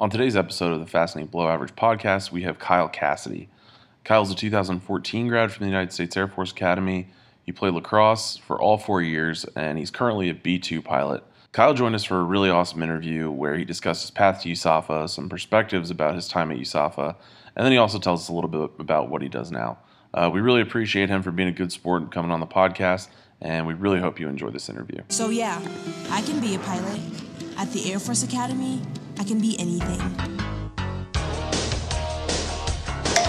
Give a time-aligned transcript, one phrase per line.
[0.00, 3.48] On today's episode of the Fascinating Below Average podcast, we have Kyle Cassady.
[4.02, 7.10] Kyle's a 2014 grad from the United States Air Force Academy.
[7.44, 11.22] He played lacrosse for all four years, and he's currently a B2 pilot.
[11.52, 15.06] Kyle joined us for a really awesome interview where he discussed his path to USAFA,
[15.10, 17.14] some perspectives about his time at USAFA,
[17.54, 19.80] and then he also tells us a little bit about what he does now.
[20.14, 23.08] Uh, we really appreciate him for being a good sport and coming on the podcast,
[23.42, 25.02] and we really hope you enjoy this interview.
[25.10, 25.60] So, yeah,
[26.08, 27.00] I can be a pilot.
[27.58, 28.80] At the Air Force Academy,
[29.20, 30.00] I can be anything.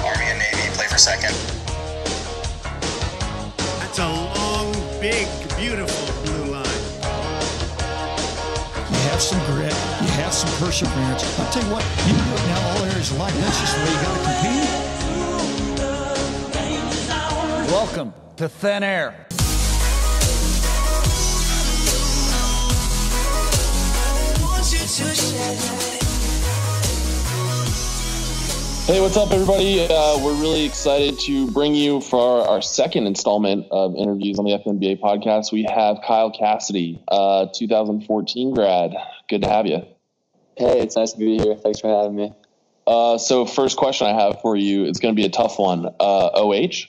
[0.06, 1.36] Army and Navy play for second.
[3.58, 4.72] That's a long,
[5.02, 6.66] big, beautiful blue line.
[8.90, 11.26] You have some grit, you have some perseverance.
[11.38, 13.36] I'll tell you what, you can do it now all areas of life.
[13.36, 14.70] That's just the way you got to compete.
[17.70, 19.28] Welcome to Thin Air.
[28.92, 29.80] Hey, what's up, everybody?
[29.82, 34.52] Uh, we're really excited to bring you for our second installment of interviews on the
[34.52, 35.52] FNBA podcast.
[35.52, 38.94] We have Kyle Cassady, uh, 2014 grad.
[39.30, 39.86] Good to have you.
[40.58, 41.56] Hey, it's nice to be here.
[41.56, 42.34] Thanks for having me.
[42.86, 45.86] Uh, so, first question I have for you, it's going to be a tough one.
[45.86, 46.88] Uh, OH?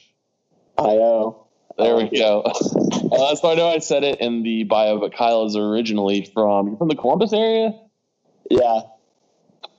[0.79, 1.47] IO.
[1.79, 2.41] There we go.
[3.13, 6.77] uh, so I know I said it in the bio, but Kyle is originally from
[6.77, 7.75] from the Columbus area.
[8.53, 8.81] Yeah.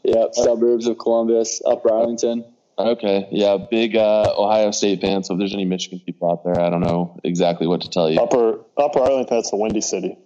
[0.04, 0.26] Yeah.
[0.34, 2.46] Suburbs of Columbus, Upper Arlington.
[2.76, 5.24] Okay, yeah, big uh, Ohio State fan.
[5.24, 8.10] So if there's any Michigan people out there, I don't know exactly what to tell
[8.10, 8.20] you.
[8.20, 10.18] Upper Upper Arlington, that's the Windy City.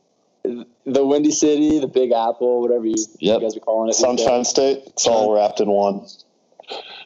[0.43, 3.41] The Windy City, the Big Apple, whatever you, Yep.
[3.41, 3.95] you guys are calling it.
[3.95, 4.45] Sunshine.
[4.45, 4.83] State.
[4.87, 6.07] It's all wrapped in one.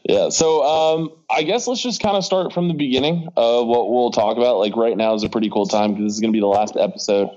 [0.03, 3.91] Yeah, so um, I guess let's just kind of start from the beginning of what
[3.91, 4.57] we'll talk about.
[4.59, 6.47] Like right now is a pretty cool time because this is going to be the
[6.47, 7.29] last episode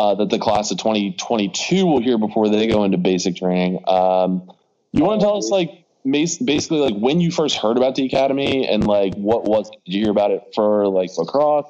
[0.00, 3.84] uh, that the class of 2022 will hear before they go into basic training.
[3.86, 4.50] Um,
[4.92, 8.66] you want to tell us like basically like when you first heard about the academy
[8.66, 11.66] and like what was did you hear about it for like lacrosse,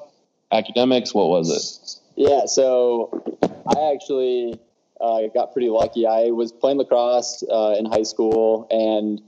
[0.49, 1.13] academics?
[1.13, 1.99] What was it?
[2.15, 3.21] Yeah, so
[3.67, 4.57] I actually
[5.01, 6.07] uh, got pretty lucky.
[6.07, 9.21] I was playing lacrosse uh, in high school, and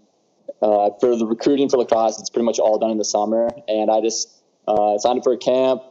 [0.62, 3.50] uh, for the recruiting for lacrosse, it's pretty much all done in the summer.
[3.68, 4.30] And I just
[4.66, 5.82] uh, signed up for a camp,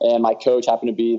[0.00, 1.16] and my coach happened to be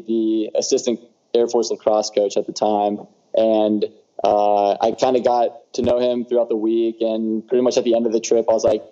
[0.53, 1.01] the assistant
[1.33, 3.07] Air Force lacrosse coach at the time.
[3.35, 3.85] And
[4.23, 7.83] uh, I kind of got to know him throughout the week, and pretty much at
[7.83, 8.83] the end of the trip, I was like,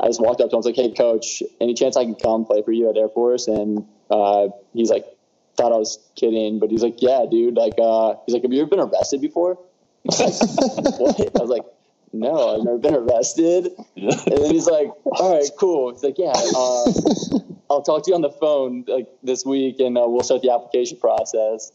[0.00, 0.56] I just walked up to him.
[0.56, 3.08] I was like, "Hey, coach, any chance I can come play for you at Air
[3.08, 5.04] Force?" And uh, he's like,
[5.56, 8.62] thought I was kidding, but he's like, "Yeah, dude." Like, uh, he's like, "Have you
[8.62, 9.58] ever been arrested before?"
[10.08, 11.20] I was like, what?
[11.20, 11.64] I was like,
[12.12, 16.32] "No, I've never been arrested." And then he's like, "All right, cool." He's like, "Yeah,
[16.32, 16.92] uh,
[17.70, 20.52] I'll talk to you on the phone like this week, and uh, we'll start the
[20.52, 21.72] application process."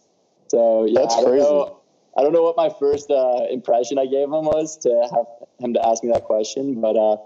[0.53, 1.45] So yeah, That's I don't crazy.
[1.49, 1.79] know-
[2.15, 5.25] I don't know what my first uh, impression I gave him was to have
[5.57, 7.17] him to ask me that question, but uh,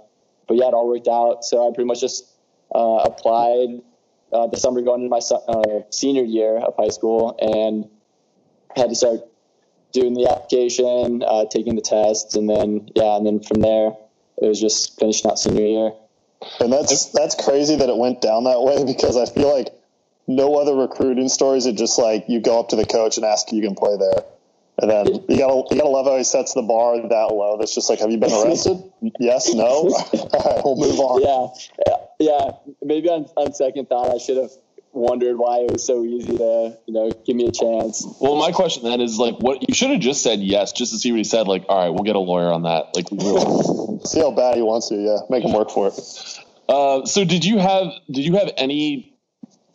[0.48, 1.44] but yeah, it all worked out.
[1.44, 2.24] So I pretty much just
[2.74, 3.82] uh, applied
[4.32, 7.90] uh, the summer going into my uh, senior year of high school and
[8.78, 9.20] had to start
[9.92, 13.92] doing the application, uh, taking the tests, and then yeah, and then from there
[14.42, 15.92] it was just finishing out senior year.
[16.62, 19.68] And that's that's crazy that it went down that way because I feel like
[20.28, 23.48] no other recruiting stories are just like you go up to the coach and ask
[23.48, 24.24] if you can play there.
[24.80, 27.58] And then you gotta you gotta love how he sets the bar that low.
[27.58, 28.78] That's just like, have you been arrested?
[29.20, 29.64] yes, no.
[29.66, 31.56] All right, we'll move on.
[31.90, 32.52] Yeah, yeah.
[32.84, 34.52] Maybe on, on second thought, I should have
[34.94, 38.06] wondered why it was so easy to you know give me a chance.
[38.22, 41.00] Well, my question then is like, what you should have just said yes, just to
[41.00, 41.48] see what he said.
[41.48, 42.96] Like, all right, we'll get a lawyer on that.
[42.96, 43.88] Like, we will.
[44.06, 44.96] See how bad he wants to.
[44.96, 46.40] Yeah, make him work for it.
[46.70, 49.17] Uh, so did you have did you have any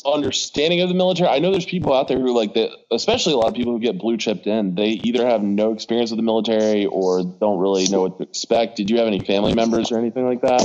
[0.04, 1.28] understanding of the military?
[1.28, 3.80] I know there's people out there who like that, especially a lot of people who
[3.80, 4.74] get blue chipped in.
[4.74, 8.76] They either have no experience with the military or don't really know what to expect.
[8.76, 10.62] Did you have any family members or anything like that?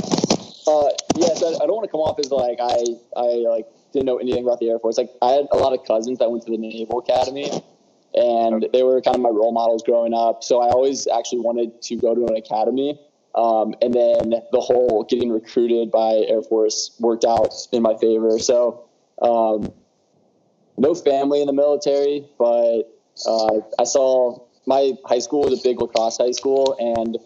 [0.66, 2.84] Uh, yes, I, I don't want to come off as like I
[3.16, 4.98] I like didn't know anything about the Air Force.
[4.98, 7.50] Like I had a lot of cousins that went to the Naval Academy,
[8.14, 10.44] and they were kind of my role models growing up.
[10.44, 13.00] So I always actually wanted to go to an academy.
[13.34, 18.38] Um, and then the whole getting recruited by Air Force worked out in my favor.
[18.38, 18.87] So
[19.22, 19.72] um,
[20.76, 22.82] no family in the military, but
[23.26, 27.16] uh, I saw my high school was a big lacrosse high school, and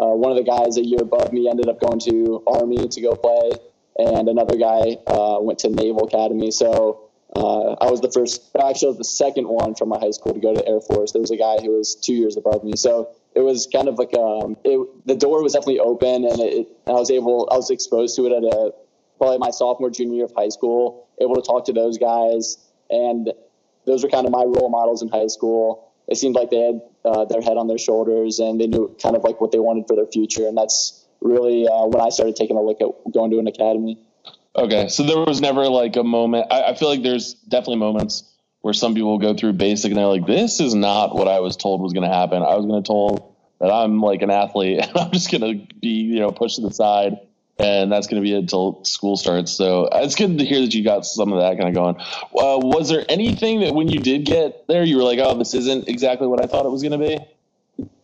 [0.00, 3.00] uh, one of the guys a year above me ended up going to Army to
[3.00, 3.50] go play,
[3.98, 6.50] and another guy uh, went to Naval Academy.
[6.50, 10.12] So uh, I was the first, actually, I was the second one from my high
[10.12, 11.12] school to go to Air Force.
[11.12, 13.98] There was a guy who was two years above me, so it was kind of
[13.98, 17.70] like um, it, the door was definitely open, and it, I was able, I was
[17.70, 18.72] exposed to it at a
[19.18, 21.01] probably my sophomore, junior year of high school.
[21.20, 22.58] Able to talk to those guys,
[22.90, 23.32] and
[23.86, 25.92] those were kind of my role models in high school.
[26.08, 29.16] it seemed like they had uh, their head on their shoulders and they knew kind
[29.16, 30.46] of like what they wanted for their future.
[30.46, 33.98] And that's really uh, when I started taking a look at going to an academy.
[34.54, 36.48] Okay, so there was never like a moment.
[36.50, 38.30] I, I feel like there's definitely moments
[38.60, 41.56] where some people go through basic and they're like, "This is not what I was
[41.56, 42.42] told was going to happen.
[42.42, 45.74] I was going to told that I'm like an athlete and I'm just going to
[45.80, 47.16] be, you know, pushed to the side,
[47.58, 50.60] and that's going to be it until school starts." So uh, it's good to hear
[50.60, 51.96] that you got some of that kind of going.
[51.96, 55.54] Uh, was there anything that when you did get there, you were like, "Oh, this
[55.54, 57.18] isn't exactly what I thought it was going to be"?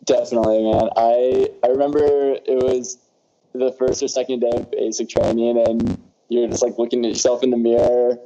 [0.04, 0.90] Definitely, man.
[0.96, 2.98] I I remember it was
[3.54, 7.42] the first or second day of basic training, and you're just like looking at yourself
[7.42, 8.18] in the mirror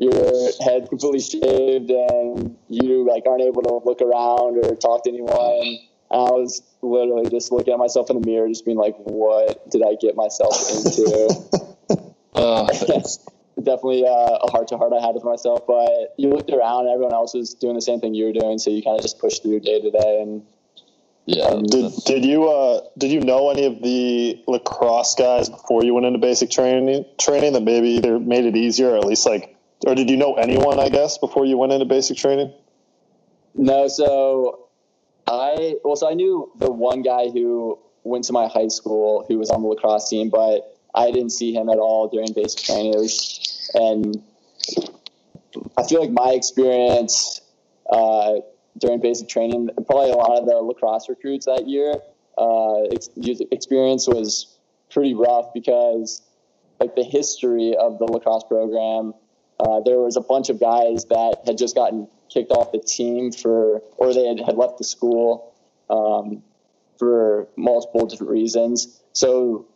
[0.00, 5.10] your head completely shaved and you like aren't able to look around or talk to
[5.10, 5.78] anyone.
[6.10, 9.70] And I was literally just looking at myself in the mirror, just being like, "What
[9.70, 11.30] did I get myself into?"
[12.34, 12.66] uh,
[13.62, 15.66] definitely uh, a heart to heart I had with myself.
[15.66, 18.58] But you looked around, and everyone else was doing the same thing you were doing,
[18.58, 20.42] so you kind of just pushed through day to day and
[21.26, 21.60] yeah.
[21.64, 26.06] Did did you uh did you know any of the lacrosse guys before you went
[26.06, 29.56] into basic training training that maybe either made it easier or at least like
[29.86, 32.52] or did you know anyone I guess before you went into basic training?
[33.54, 34.69] No, so
[35.30, 39.38] I well so I knew the one guy who went to my high school who
[39.38, 42.94] was on the lacrosse team, but I didn't see him at all during basic training.
[42.94, 44.22] Was, and
[45.76, 47.40] I feel like my experience
[47.90, 48.36] uh,
[48.78, 51.94] during basic training, probably a lot of the lacrosse recruits that year,
[52.38, 52.82] uh,
[53.52, 54.58] experience was
[54.90, 56.22] pretty rough because
[56.80, 59.14] like the history of the lacrosse program,
[59.60, 63.32] uh, there was a bunch of guys that had just gotten kicked off the team
[63.32, 65.52] for, or they had, had left the school
[65.88, 66.42] um,
[66.98, 69.00] for multiple different reasons.
[69.12, 69.66] So,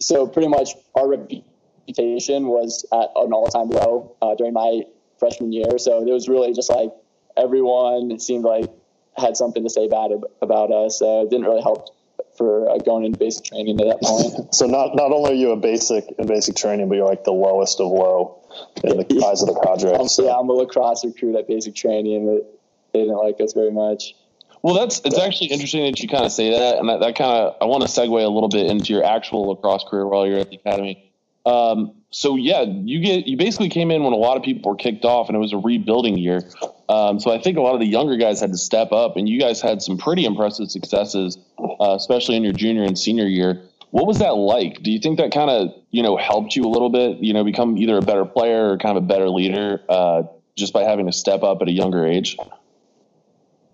[0.00, 4.82] so pretty much our reputation was at an all-time low uh, during my
[5.18, 5.78] freshman year.
[5.78, 6.90] So it was really just like
[7.36, 8.70] everyone seemed like
[9.16, 10.10] had something to say bad
[10.42, 11.00] about us.
[11.00, 11.88] Uh, it didn't really help
[12.36, 14.54] for uh, going into basic training at that point.
[14.54, 17.32] so not not only are you a basic in basic training, but you're like the
[17.32, 18.42] lowest of low
[18.84, 19.92] in the eyes of the cadre.
[19.92, 20.24] Um, so.
[20.24, 22.26] Yeah, I'm a lacrosse recruit at basic training.
[22.26, 22.46] That
[22.92, 24.14] they didn't like us very much.
[24.62, 27.30] Well, that's it's actually interesting that you kind of say that, and that, that kind
[27.30, 30.40] of I want to segue a little bit into your actual lacrosse career while you're
[30.40, 31.12] at the academy.
[31.44, 34.76] Um, so yeah, you get you basically came in when a lot of people were
[34.76, 36.42] kicked off, and it was a rebuilding year.
[36.88, 39.28] Um, so I think a lot of the younger guys had to step up, and
[39.28, 43.65] you guys had some pretty impressive successes, uh, especially in your junior and senior year.
[43.90, 44.82] What was that like?
[44.82, 47.18] Do you think that kind of you know helped you a little bit?
[47.18, 50.24] You know, become either a better player or kind of a better leader uh,
[50.56, 52.36] just by having to step up at a younger age.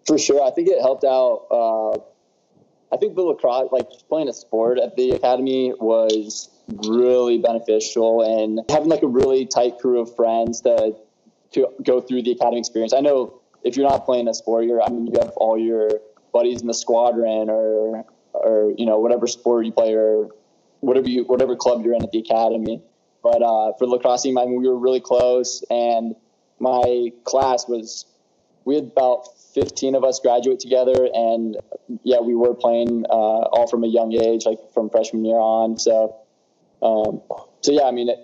[0.07, 1.47] For sure, I think it helped out.
[1.51, 1.99] Uh,
[2.95, 6.51] I think the lacrosse, like playing a sport at the academy, was
[6.89, 10.95] really beneficial and having like a really tight crew of friends to
[11.53, 12.93] to go through the academy experience.
[12.93, 15.91] I know if you're not playing a sport, you're I mean you have all your
[16.33, 18.05] buddies in the squadron or
[18.43, 20.29] or you know whatever sport you play or
[20.81, 22.83] whatever you whatever club you're in at the academy.
[23.23, 26.15] But uh, for lacrosse team, I mean we were really close, and
[26.59, 28.07] my class was
[28.65, 31.57] we had about 15 of us graduate together, and
[32.03, 33.13] yeah, we were playing uh,
[33.53, 35.79] all from a young age, like from freshman year on.
[35.79, 36.17] So
[36.83, 37.23] um,
[37.61, 38.19] so yeah, I mean, it,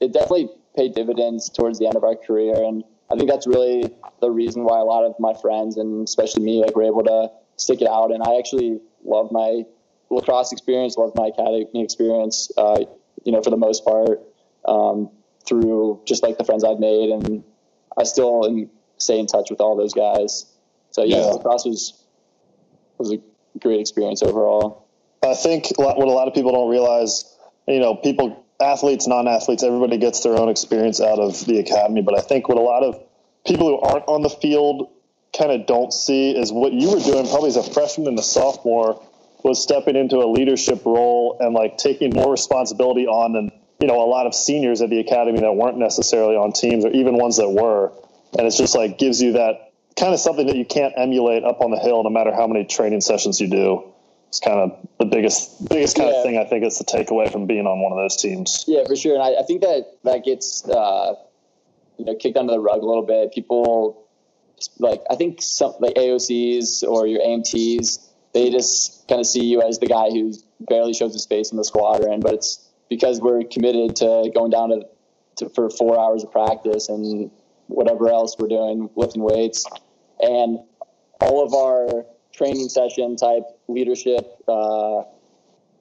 [0.00, 3.90] it definitely paid dividends towards the end of our career, and I think that's really
[4.20, 7.30] the reason why a lot of my friends and especially me like were able to
[7.56, 8.12] stick it out.
[8.12, 9.64] And I actually love my
[10.10, 12.50] lacrosse experience, love my academy experience.
[12.56, 12.84] Uh,
[13.24, 14.20] you know, for the most part,
[14.66, 15.10] um,
[15.46, 17.44] through just like the friends I've made, and
[17.96, 20.46] I still am, stay in touch with all those guys.
[20.90, 21.24] So yeah, yeah.
[21.26, 22.04] lacrosse was
[22.98, 23.18] was a
[23.58, 24.88] great experience overall.
[25.22, 27.34] I think what a lot of people don't realize
[27.66, 32.02] you know, people, athletes, non athletes, everybody gets their own experience out of the academy.
[32.02, 33.00] But I think what a lot of
[33.46, 34.90] people who aren't on the field
[35.36, 38.22] kind of don't see is what you were doing probably as a freshman and a
[38.22, 39.02] sophomore
[39.42, 44.02] was stepping into a leadership role and like taking more responsibility on than you know
[44.02, 47.36] a lot of seniors at the academy that weren't necessarily on teams or even ones
[47.36, 47.92] that were
[48.38, 51.60] and it's just like gives you that kind of something that you can't emulate up
[51.60, 53.94] on the hill no matter how many training sessions you do
[54.34, 56.16] it's kind of the biggest biggest kind yeah.
[56.16, 58.64] of thing I think is the takeaway from being on one of those teams.
[58.66, 59.14] Yeah, for sure.
[59.14, 61.14] And I, I think that that gets uh,
[61.98, 63.32] you know kicked under the rug a little bit.
[63.32, 64.03] People
[64.78, 69.62] like I think some like AOCs or your AMTs, they just kind of see you
[69.62, 73.42] as the guy who barely shows his face in the squadron, but it's because we're
[73.44, 74.86] committed to going down to,
[75.36, 77.30] to for four hours of practice and
[77.66, 79.64] whatever else we're doing, lifting weights,
[80.20, 80.58] and
[81.20, 85.02] all of our training session type leadership uh,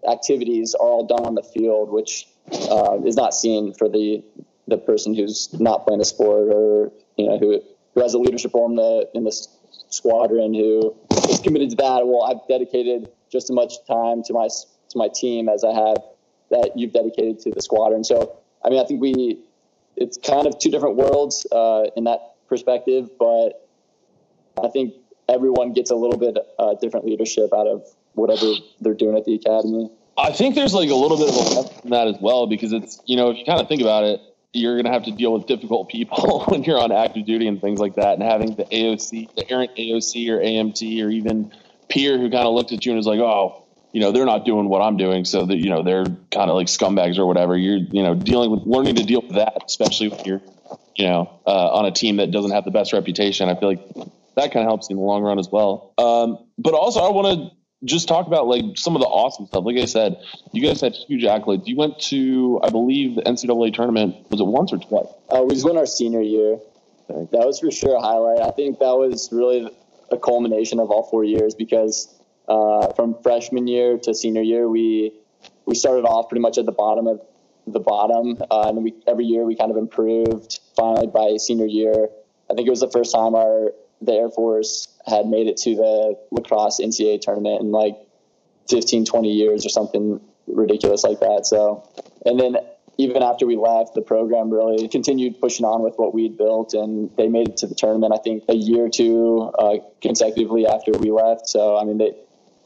[0.09, 2.27] activities are all done on the field, which
[2.69, 4.23] uh, is not seen for the
[4.67, 7.61] the person who's not playing a sport or you know who
[7.93, 9.47] who has a leadership role in the in the
[9.89, 10.95] squadron who
[11.29, 12.05] is committed to that.
[12.05, 15.97] Well, I've dedicated just as much time to my to my team as I have
[16.51, 18.03] that you've dedicated to the squadron.
[18.03, 19.39] So, I mean, I think we
[19.95, 23.67] it's kind of two different worlds uh, in that perspective, but
[24.63, 24.93] I think
[25.29, 29.35] everyone gets a little bit uh, different leadership out of whatever they're doing at the
[29.35, 29.89] academy.
[30.17, 32.71] I think there's like a little bit of a lesson in that as well because
[32.71, 34.19] it's you know if you kind of think about it,
[34.53, 37.59] you're going to have to deal with difficult people when you're on active duty and
[37.59, 41.51] things like that, and having the AOC, the errant AOC or AMT or even
[41.89, 44.45] peer who kind of looked at you and was like, oh, you know, they're not
[44.45, 47.55] doing what I'm doing, so that you know they're kind of like scumbags or whatever.
[47.55, 50.41] You're you know dealing with learning to deal with that, especially when you're
[50.95, 53.49] you know uh, on a team that doesn't have the best reputation.
[53.49, 53.87] I feel like
[54.35, 55.93] that kind of helps in the long run as well.
[55.99, 59.63] Um, but also, I want to just talk about like some of the awesome stuff.
[59.65, 60.17] Like I said,
[60.51, 61.67] you guys had huge accolades.
[61.67, 64.29] You went to, I believe, the NCAA tournament.
[64.29, 65.07] Was it once or twice?
[65.29, 66.59] Uh, we just went our senior year.
[67.07, 68.39] That was for sure a highlight.
[68.39, 69.69] I think that was really
[70.11, 72.13] a culmination of all four years because
[72.47, 75.13] uh, from freshman year to senior year, we
[75.65, 77.21] we started off pretty much at the bottom of
[77.67, 80.59] the bottom, uh, and we every year we kind of improved.
[80.75, 82.09] Finally, by senior year,
[82.49, 83.71] I think it was the first time our
[84.01, 87.97] the Air Force had made it to the lacrosse NCAA tournament in like
[88.69, 91.45] 15, 20 years or something ridiculous like that.
[91.45, 91.87] So,
[92.25, 92.57] and then
[92.97, 97.09] even after we left, the program really continued pushing on with what we'd built, and
[97.17, 98.13] they made it to the tournament.
[98.13, 101.47] I think a year or two uh, consecutively after we left.
[101.47, 102.15] So, I mean, they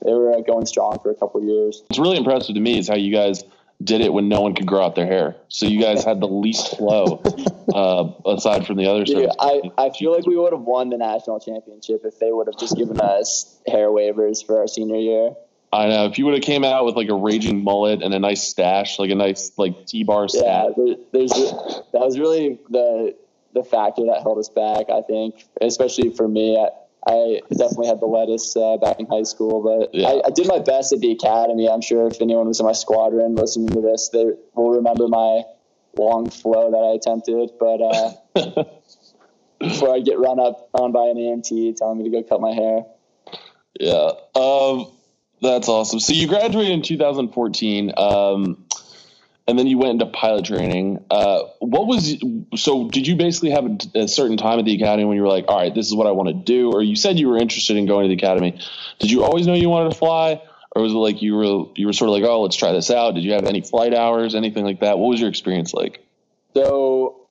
[0.03, 1.82] they were going strong for a couple of years.
[1.89, 3.44] It's really impressive to me is how you guys
[3.84, 5.36] did it when no one could grow out their hair.
[5.50, 7.22] So you guys had the least flow
[7.74, 10.98] uh, aside from the other Dude, I, I feel like we would have won the
[10.98, 15.34] national championship if they would have just given us hair waivers for our senior year.
[15.72, 16.06] I know.
[16.06, 19.00] If you would have came out with like a raging mullet and a nice stash,
[19.00, 20.44] like a nice like T-bar stash.
[20.44, 23.16] Yeah, there, there's that was really the
[23.54, 24.90] the factor that held us back.
[24.90, 26.58] I think, especially for me.
[26.58, 26.70] I,
[27.08, 30.10] I definitely had the lettuce uh, back in high school, but Yeah.
[30.10, 31.70] I, I did my best at the academy.
[31.70, 35.44] I'm sure if anyone was in my squadron listening to this, they will remember my
[35.98, 37.52] long flow that I attempted.
[37.60, 38.64] But uh,
[39.60, 42.52] before I get run up on by an AMT telling me to go cut my
[42.54, 42.86] hair,
[43.80, 44.12] Yeah.
[44.36, 44.92] Um,
[45.42, 46.00] that's awesome.
[46.00, 48.66] So you graduated in 2014, um,
[49.48, 51.04] and then you went into pilot training.
[51.10, 52.22] Uh, what was
[52.56, 52.89] so?
[52.89, 55.46] Did you basically have a, a certain time at the academy when you were like,
[55.48, 57.77] "All right, this is what I want to do," or you said you were interested
[57.77, 58.60] in going to the academy?
[59.00, 60.42] Did you always know you wanted to fly,
[60.75, 62.92] or was it like you were you were sort of like, "Oh, let's try this
[62.92, 63.16] out"?
[63.16, 65.00] Did you have any flight hours, anything like that?
[65.00, 66.06] What was your experience like?
[66.54, 67.27] So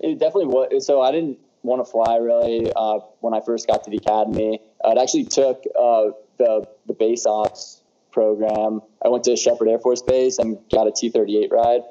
[0.00, 0.86] it definitely was.
[0.86, 4.60] So I didn't want to fly really uh, when I first got to the academy.
[4.84, 7.77] Uh, it actually took uh, the the base ops
[8.18, 8.80] program.
[9.04, 11.82] I went to Sheppard Air Force Base and got a T thirty eight ride.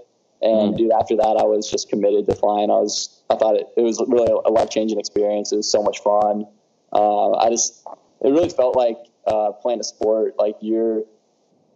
[0.41, 2.69] And dude, after that, I was just committed to flying.
[2.69, 5.51] I was, I thought it, it was really a life changing experience.
[5.51, 6.45] It was so much fun.
[6.93, 7.83] Uh, I just,
[8.21, 10.35] it really felt like uh, playing a sport.
[10.37, 11.01] Like you're,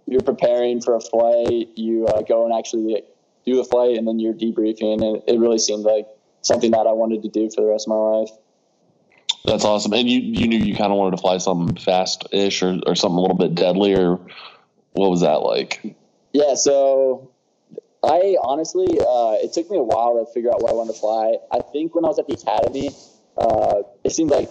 [0.06, 1.70] you're preparing for a flight.
[1.76, 3.02] You uh, go and actually
[3.48, 5.02] do the flight, and then you're debriefing.
[5.02, 6.08] And it really seemed like
[6.42, 8.32] something that I wanted to do for the rest of my life.
[9.46, 9.94] That's awesome.
[9.94, 12.96] And you you knew you kind of wanted to fly something fast ish or, or
[12.96, 14.20] something a little bit deadly, or
[14.94, 15.96] what was that like?
[16.34, 17.32] Yeah, so
[18.04, 21.00] I honestly, uh, it took me a while to figure out what I wanted to
[21.00, 21.38] fly.
[21.52, 22.92] I think when I was at the academy,
[23.38, 24.50] uh, it seemed like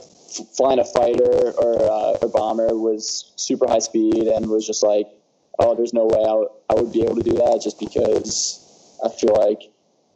[0.57, 5.09] flying a fighter or uh, bomber was super high speed and was just like,
[5.59, 8.99] oh, there's no way I, w- I would be able to do that just because
[9.05, 9.63] I feel like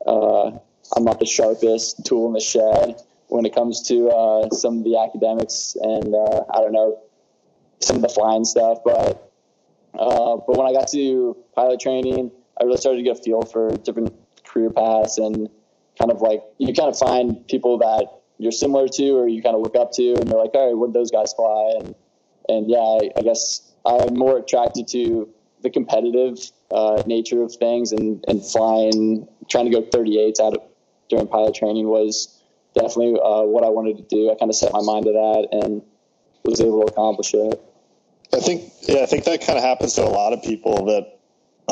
[0.06, 0.58] uh,
[0.96, 4.84] I'm not the sharpest tool in the shed when it comes to uh, some of
[4.84, 7.00] the academics and uh, I don't know
[7.80, 9.30] some of the flying stuff, but
[9.98, 13.42] uh, but when I got to pilot training, I really started to get a feel
[13.42, 14.14] for different
[14.44, 15.48] career paths and
[15.98, 18.06] kind of like you kind of find people that
[18.38, 20.76] you're similar to or you kind of look up to, and you're like, all right,
[20.76, 21.74] what do those guys fly?
[21.78, 21.94] And
[22.48, 25.28] and yeah, I, I guess I'm more attracted to
[25.62, 26.38] the competitive
[26.70, 30.62] uh, nature of things, and and flying, trying to go 38s out of
[31.08, 32.42] during pilot training was
[32.74, 34.30] definitely uh, what I wanted to do.
[34.30, 35.82] I kind of set my mind to that and
[36.44, 37.62] was able to accomplish it.
[38.32, 41.18] I think, yeah, I think that kind of happens to a lot of people that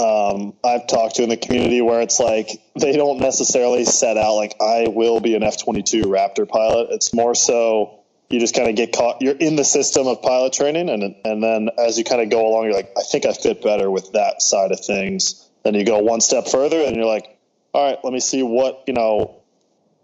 [0.01, 2.49] um, I've talked to in the community where it's like
[2.81, 6.89] they don't necessarily set out like I will be an F twenty two Raptor pilot.
[6.93, 7.99] It's more so
[8.31, 9.21] you just kind of get caught.
[9.21, 12.47] You're in the system of pilot training, and and then as you kind of go
[12.47, 15.47] along, you're like, I think I fit better with that side of things.
[15.65, 17.39] Then you go one step further, and you're like,
[17.75, 19.42] all right, let me see what you know,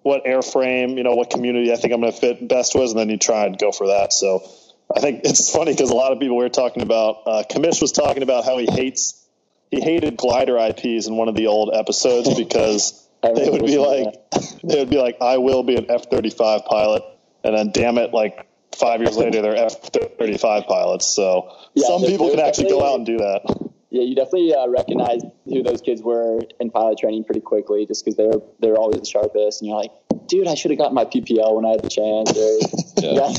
[0.08, 2.98] what airframe, you know, what community I think I'm going to fit best with, and
[2.98, 4.12] then you try and go for that.
[4.12, 4.48] So.
[4.96, 7.18] I think it's funny because a lot of people we were talking about.
[7.26, 9.28] Uh, Commish was talking about how he hates
[9.70, 14.14] he hated glider IPs in one of the old episodes because they would be like
[14.64, 17.02] they would be like I will be an F thirty five pilot,
[17.44, 21.06] and then damn it, like five years later they're F thirty five pilots.
[21.06, 23.67] So Yeah, some people can actually go out and do that.
[23.90, 28.04] Yeah, you definitely uh, recognize who those kids were in pilot training pretty quickly, just
[28.04, 29.92] because they're they're always the sharpest, and you're like,
[30.26, 32.58] dude, I should have gotten my PPL when I had the chance, or
[33.02, 33.32] Yeah.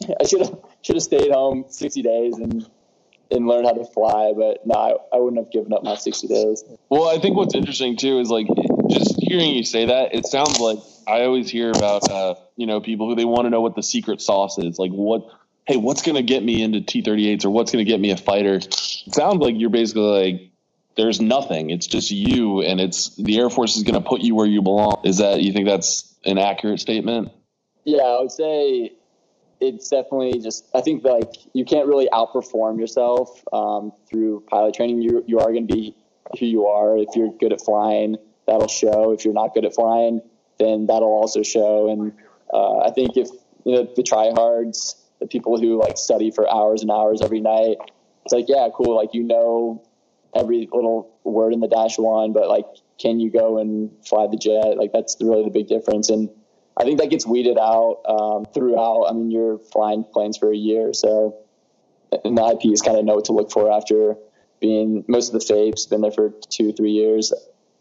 [0.00, 2.68] yeah, I should have should have stayed home 60 days and
[3.30, 4.32] and learned how to fly.
[4.36, 6.64] But no, I, I wouldn't have given up my 60 days.
[6.90, 8.46] Well, I think what's interesting too is like
[8.90, 10.14] just hearing you say that.
[10.14, 13.50] It sounds like I always hear about uh, you know people who they want to
[13.50, 14.78] know what the secret sauce is.
[14.78, 15.22] Like what,
[15.66, 18.16] hey, what's going to get me into T38s or what's going to get me a
[18.16, 18.54] fighter?
[18.54, 20.50] It sounds like you're basically like
[20.96, 21.70] there's nothing.
[21.70, 24.62] It's just you, and it's the Air Force is going to put you where you
[24.62, 25.00] belong.
[25.04, 27.32] Is that you think that's an accurate statement?
[27.84, 28.92] Yeah, I would say
[29.60, 30.68] it's definitely just.
[30.74, 35.02] I think like you can't really outperform yourself um, through pilot training.
[35.02, 35.96] You you are going to be
[36.38, 36.98] who you are.
[36.98, 38.16] If you're good at flying,
[38.46, 39.12] that'll show.
[39.12, 40.20] If you're not good at flying,
[40.58, 41.90] then that'll also show.
[41.90, 42.12] And
[42.52, 43.28] uh, I think if
[43.64, 47.76] you know the tryhards, the people who like study for hours and hours every night,
[48.24, 48.96] it's like yeah, cool.
[48.96, 49.86] Like you know
[50.34, 52.66] every little word in the dash one, but like,
[52.98, 54.76] can you go and fly the jet?
[54.76, 56.08] Like that's really the big difference.
[56.08, 56.28] And
[56.76, 59.04] I think that gets weeded out um, throughout.
[59.04, 61.36] I mean, you're flying planes for a year, so
[62.24, 64.16] and the IPs kind of know what to look for after
[64.60, 67.32] being most of the FAIPs been there for two, three years.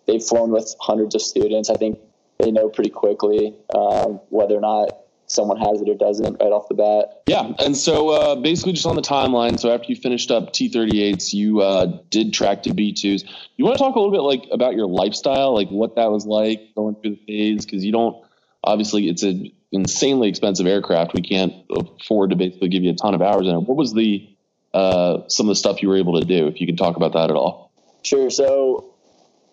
[0.08, 1.70] They've flown with hundreds of students.
[1.70, 2.00] I think
[2.40, 4.98] they know pretty quickly um, whether or not
[5.32, 7.24] someone has it or doesn't right off the bat.
[7.26, 9.60] Yeah, and so uh, basically just on the timeline.
[9.60, 13.24] So after you finished up T38s, you uh, did track to B2s.
[13.56, 16.26] You want to talk a little bit like about your lifestyle, like what that was
[16.26, 18.24] like going through the phase, because you don't
[18.64, 21.14] obviously it's an insanely expensive aircraft.
[21.14, 23.60] We can't afford to basically give you a ton of hours in it.
[23.60, 24.28] What was the
[24.74, 26.48] uh, some of the stuff you were able to do?
[26.48, 27.72] If you can talk about that at all.
[28.04, 28.30] Sure.
[28.30, 28.94] So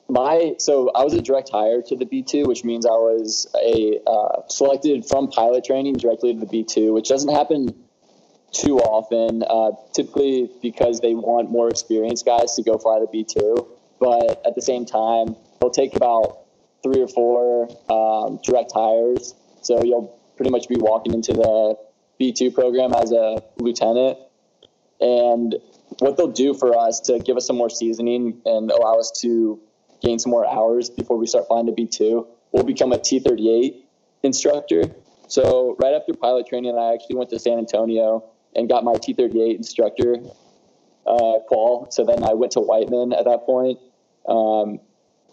[0.08, 3.46] my so I was a direct hire to the B two, which means I was
[3.54, 7.74] a uh, selected from pilot training directly to the B two, which doesn't happen
[8.52, 9.42] too often.
[9.48, 13.68] Uh, typically because they want more experienced guys to go fly the B two,
[14.00, 16.38] but at the same time they'll take about
[16.82, 19.34] three or four um, direct hires.
[19.60, 21.76] So you'll pretty much be walking into the
[22.18, 24.18] B two program as a lieutenant,
[25.00, 25.54] and
[25.98, 29.60] what they'll do for us to give us some more seasoning and allow us to
[30.00, 33.82] gain some more hours before we start flying to B2, we'll become a T38
[34.22, 34.84] instructor.
[35.28, 39.56] So right after pilot training, I actually went to San Antonio and got my T38
[39.56, 40.16] instructor
[41.06, 41.88] uh, qual.
[41.90, 43.78] So then I went to Whiteman at that point,
[44.28, 44.80] um,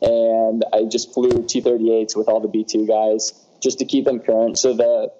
[0.02, 4.58] and I just flew T38s with all the B2 guys just to keep them current.
[4.58, 5.12] So the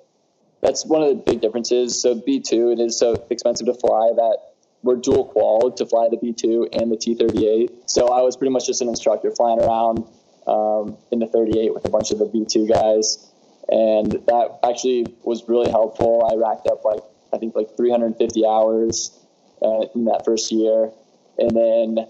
[0.62, 2.02] that's one of the big differences.
[2.02, 4.38] So B2, it is so expensive to fly that
[4.86, 7.90] we're dual qual to fly the B2 and the T38.
[7.90, 10.06] So I was pretty much just an instructor flying around
[10.46, 13.34] um, in the 38 with a bunch of the B2 guys.
[13.68, 16.30] And that actually was really helpful.
[16.32, 17.02] I racked up like,
[17.34, 19.20] I think like 350 hours
[19.60, 20.92] uh, in that first year.
[21.40, 22.08] And then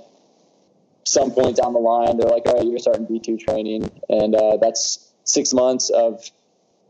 [1.06, 3.90] some point down the line, they're like, all right, you're starting B2 training.
[4.10, 6.30] And uh, that's six months of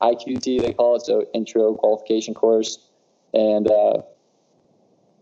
[0.01, 2.79] IQT, they call it, so intro qualification course.
[3.35, 4.01] And, uh,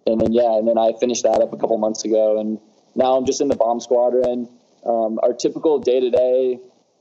[0.05, 2.59] and then yeah, and then I finished that up a couple months ago, and
[2.95, 4.49] now I'm just in the bomb squadron.
[4.85, 6.59] Um, our typical day to day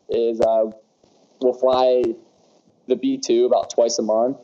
[0.08, 0.70] is uh,
[1.40, 2.04] we'll fly
[2.86, 4.38] the B two about twice a month,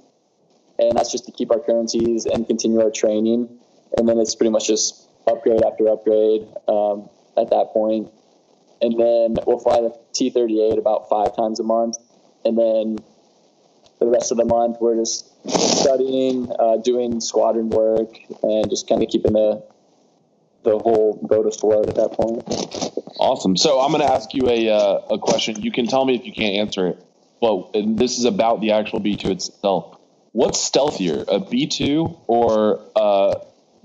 [0.78, 3.58] and that's just to keep our currencies and continue our training.
[3.96, 8.10] And then it's pretty much just upgrade after upgrade um, at that point.
[8.80, 11.96] And then we'll fly the T thirty eight about five times a month,
[12.44, 12.98] and then
[13.98, 19.02] the rest of the month we're just studying, uh, doing squadron work, and just kind
[19.02, 19.62] of keeping the
[20.64, 22.42] the whole boat afloat at that point.
[23.18, 23.56] Awesome.
[23.56, 25.62] So I'm going to ask you a uh, a question.
[25.62, 27.04] You can tell me if you can't answer it.
[27.40, 29.98] Well, and this is about the actual B2 itself.
[30.32, 33.34] What's stealthier, a B2 or uh,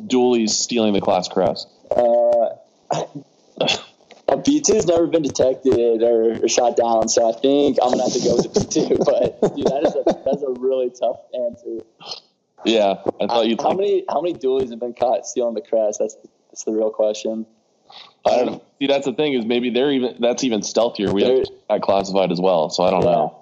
[0.06, 1.68] doolies stealing the class crest?
[1.90, 2.50] Uh,
[4.28, 8.04] a B2 has never been detected or, or shot down, so I think I'm gonna
[8.04, 9.40] have to go with the B2.
[9.42, 10.14] But dude, that is a
[10.56, 11.80] a really tough answer.
[12.66, 13.62] Yeah, I thought you'd.
[13.62, 16.00] How think- many how many doolies have been caught stealing the crest?
[16.00, 16.16] That's
[16.50, 17.46] that's the real question.
[18.26, 18.64] I don't know.
[18.80, 21.12] See, that's the thing is maybe they're even that's even stealthier.
[21.12, 23.40] We have that classified as well, so I don't know.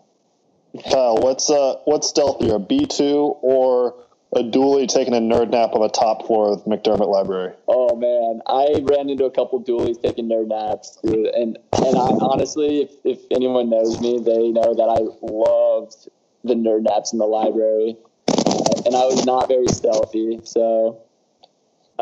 [0.90, 3.96] Kyle, what's uh what's stealthier, a B two or
[4.34, 7.54] a doolie taking a nerd nap on the top floor of McDermott Library?
[7.68, 11.28] Oh man, I ran into a couple doolies taking nerd naps, dude.
[11.28, 16.10] And and I honestly, if, if anyone knows me, they know that I loved
[16.44, 21.02] the nerd naps in the library, uh, and I was not very stealthy, so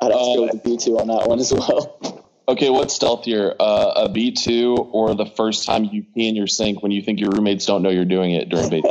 [0.01, 1.97] I'd have to go with B two on that one as well.
[2.49, 6.47] Okay, what's stealthier, uh, a B two or the first time you pee in your
[6.47, 8.89] sink when you think your roommates don't know you're doing it during basic?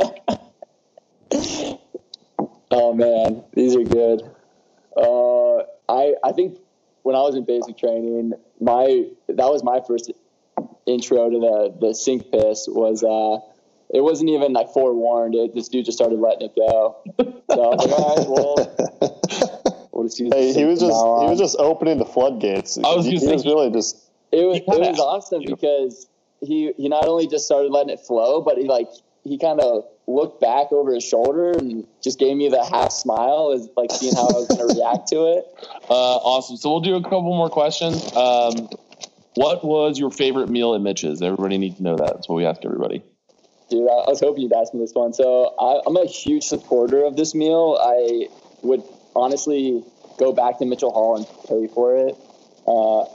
[2.71, 4.21] Oh man, these are good.
[4.95, 5.57] Uh,
[5.89, 6.57] I I think
[7.03, 8.31] when I was in basic training,
[8.61, 10.09] my that was my first
[10.85, 13.39] intro to the the sink piss was uh
[13.89, 15.35] it wasn't even like forewarned.
[15.35, 16.97] It, this dude just started letting it go.
[17.17, 21.39] So I was like, all right, well, we'll just Hey, he was just he was
[21.39, 22.77] just opening the floodgates.
[22.77, 23.97] I was he, he was really just
[24.31, 25.55] It was it was awesome you.
[25.55, 26.07] because
[26.41, 28.87] he he not only just started letting it flow, but he like
[29.23, 33.51] he kind of looked back over his shoulder and just gave me the half smile,
[33.53, 35.45] as like seeing how I was going to react to it.
[35.89, 36.55] Uh, awesome.
[36.55, 38.15] So we'll do a couple more questions.
[38.15, 38.69] Um,
[39.33, 41.23] what was your favorite meal at Mitch's?
[41.23, 42.13] Everybody needs to know that.
[42.13, 43.01] That's what we ask everybody.
[43.69, 45.13] Dude, I, I was hoping you'd ask me this one.
[45.13, 47.77] So I, I'm a huge supporter of this meal.
[47.79, 48.27] I
[48.63, 48.83] would
[49.15, 49.83] honestly
[50.17, 52.15] go back to Mitchell Hall and pay for it.
[52.67, 53.05] Uh,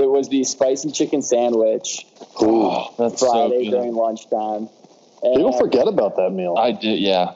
[0.00, 2.06] it was the spicy chicken sandwich
[2.40, 3.70] Oh, that's so Friday good.
[3.72, 4.68] during lunchtime.
[5.22, 6.56] people And- forget about that meal.
[6.58, 7.34] I did, yeah.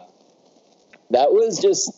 [1.10, 1.92] that was just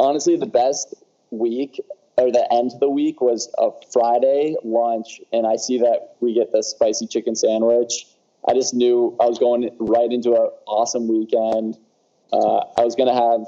[0.00, 0.94] honestly the best
[1.30, 1.80] week
[2.16, 6.32] or the end of the week was a Friday lunch, and I see that we
[6.34, 8.06] get the spicy chicken sandwich.
[8.48, 11.78] I just knew I was going right into an awesome weekend.
[12.32, 13.46] Uh, I was gonna have,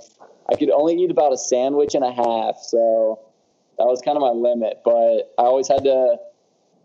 [0.51, 3.21] I could only eat about a sandwich and a half, so
[3.79, 4.81] that was kind of my limit.
[4.85, 6.17] But I always had to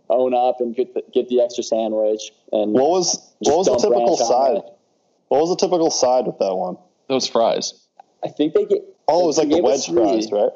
[0.09, 2.31] own up and get the, get the extra sandwich.
[2.51, 4.57] And what was what was the typical side?
[4.57, 4.65] it.
[5.29, 6.77] What was the typical side with that one?
[7.07, 7.73] Those fries.
[8.23, 8.83] I think they get.
[9.07, 10.39] Oh, it was like the gave us wedge fries, three.
[10.39, 10.51] right?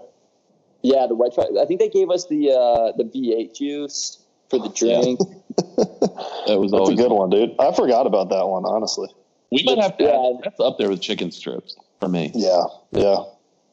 [0.81, 1.57] Yeah, the wedge fries.
[1.59, 5.19] I think they gave us the uh, the V8 juice for the drink.
[6.47, 7.55] That was That's a good one, dude.
[7.59, 9.09] I forgot about that one, honestly.
[9.51, 10.03] We might have to.
[10.03, 10.29] Yeah.
[10.29, 12.31] Add, that's up there with chicken strips for me.
[12.33, 13.23] Yeah, yeah.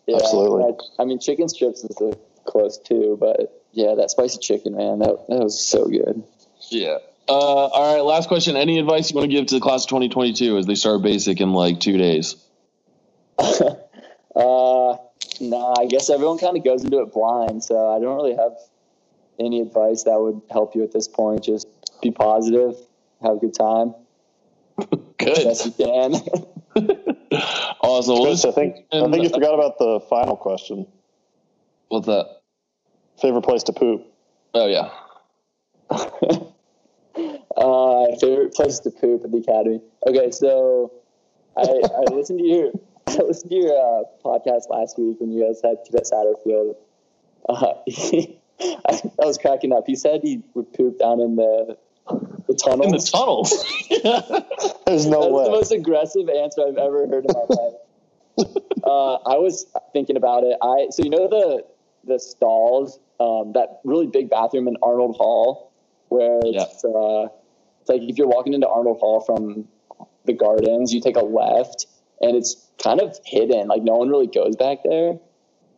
[0.07, 0.65] Yeah, Absolutely.
[0.99, 4.99] I, I mean, chicken strips is a close too, but yeah, that spicy chicken, man,
[4.99, 6.25] that that was so good.
[6.71, 6.99] Yeah.
[7.29, 8.03] Uh, all right.
[8.03, 8.57] Last question.
[8.57, 11.41] Any advice you want to give to the class of 2022 as they start basic
[11.41, 12.37] in like two days?
[14.35, 14.97] Uh,
[15.41, 18.53] nah, I guess everyone kind of goes into it blind, so I don't really have
[19.39, 21.45] any advice that would help you at this point.
[21.45, 21.69] Just
[22.01, 22.75] be positive,
[23.23, 23.95] have a good time,
[25.19, 25.45] Good.
[25.45, 26.15] best you can.
[27.85, 28.15] Awesome.
[28.15, 30.87] Well, Chris, I think I think you forgot about the final question.
[31.89, 32.41] What's that?
[33.21, 34.07] Favorite place to poop?
[34.55, 34.91] Oh yeah.
[37.55, 39.79] Uh, favorite place to poop at the academy.
[40.07, 40.91] Okay, so
[41.55, 42.73] I, I listened to your
[43.07, 46.77] I listened to your uh, podcast last week when you guys had Cadet Satterfield.
[47.47, 47.75] Uh,
[48.63, 49.85] I, I was cracking up.
[49.87, 51.77] He said he would poop down in the
[52.47, 52.87] the tunnels.
[52.87, 54.81] In the tunnels.
[54.87, 55.45] There's no That's way.
[55.45, 57.75] the most aggressive answer I've ever heard in my life.
[58.85, 60.57] uh, I was thinking about it.
[60.63, 61.65] I so you know the
[62.05, 65.73] the stalls, um, that really big bathroom in Arnold Hall,
[66.09, 67.29] where it's uh,
[67.81, 69.69] it's like if you're walking into Arnold Hall from
[70.25, 71.87] the gardens, you take a left,
[72.21, 73.69] and it's kind of hidden.
[73.69, 75.19] Like no one really goes back there,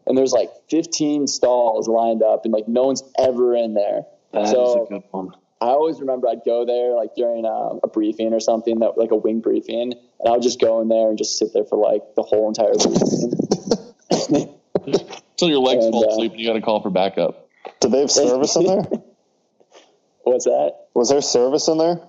[0.07, 4.03] and there's like 15 stalls lined up, and like no one's ever in there.
[4.33, 5.35] That is so a good one.
[5.61, 9.13] I always remember I'd go there like during um, a briefing or something that like
[9.13, 11.79] a wing briefing, and I would just go in there and just sit there for
[11.79, 14.59] like the whole entire briefing.
[14.87, 17.49] Until your legs And, fall uh, asleep and you got to call for backup.
[17.81, 18.83] Did they have service in there?
[20.23, 20.87] What's that?
[20.95, 22.01] Was there service in there?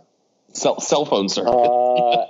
[0.53, 1.51] Cell, cell phone service.
[1.51, 2.25] Uh,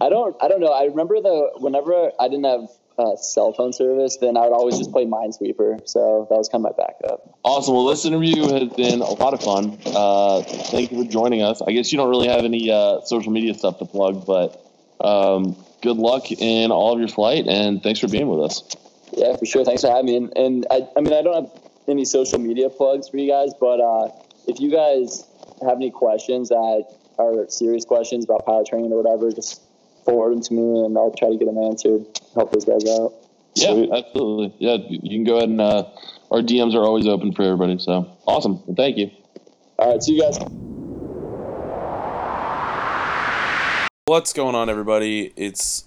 [0.00, 0.36] I don't.
[0.42, 0.72] I don't know.
[0.72, 4.78] I remember the whenever I didn't have uh, cell phone service, then I would always
[4.78, 5.88] just play Minesweeper.
[5.88, 7.38] So that was kind of my backup.
[7.42, 7.74] Awesome.
[7.74, 9.78] Well, this interview has been a lot of fun.
[9.86, 11.62] Uh, thank you for joining us.
[11.62, 14.64] I guess you don't really have any uh, social media stuff to plug, but
[15.00, 18.76] um, good luck in all of your flight, and thanks for being with us.
[19.12, 19.64] Yeah, for sure.
[19.64, 20.16] Thanks for having me.
[20.16, 23.52] And, and I, I mean, I don't have any social media plugs for you guys,
[23.58, 24.08] but uh,
[24.46, 25.26] if you guys
[25.62, 26.84] have any questions that
[27.18, 29.60] are serious questions about pilot training or whatever, just
[30.04, 32.06] forward them to me, and I'll try to get them answered.
[32.34, 33.12] Help those guys out.
[33.54, 33.90] Yeah, Sweet.
[33.92, 34.54] absolutely.
[34.58, 35.84] Yeah, you you can go ahead and uh,
[36.30, 37.78] our DMs are always open for everybody.
[37.78, 38.62] So awesome.
[38.66, 39.10] Well, thank you.
[39.78, 40.38] All right, see you guys.
[44.06, 45.32] What's going on, everybody?
[45.36, 45.84] It's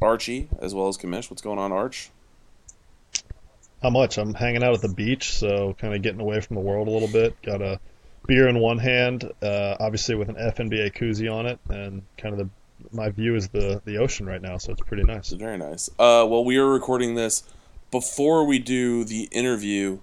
[0.00, 1.28] Archie as well as Commish.
[1.30, 2.10] What's going on, Arch?
[3.82, 4.18] How much.
[4.18, 6.90] I'm hanging out at the beach, so kind of getting away from the world a
[6.90, 7.40] little bit.
[7.42, 7.80] Got a
[8.26, 12.38] beer in one hand, uh, obviously with an FNBA koozie on it, and kind of
[12.38, 12.48] the
[12.92, 15.30] my view is the the ocean right now, so it's pretty nice.
[15.30, 15.88] Very nice.
[15.98, 17.44] Uh, well, we are recording this
[17.90, 19.98] before we do the interview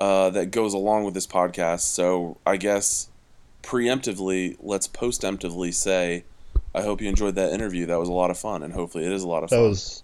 [0.00, 1.80] uh, that goes along with this podcast.
[1.80, 3.08] So I guess
[3.62, 6.24] preemptively, let's postemptively say,
[6.74, 7.86] I hope you enjoyed that interview.
[7.86, 9.62] That was a lot of fun, and hopefully it is a lot of That fun.
[9.64, 10.02] That was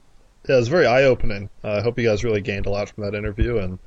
[0.49, 1.49] yeah, it was very eye opening.
[1.63, 3.79] Uh, I hope you guys really gained a lot from that interview, and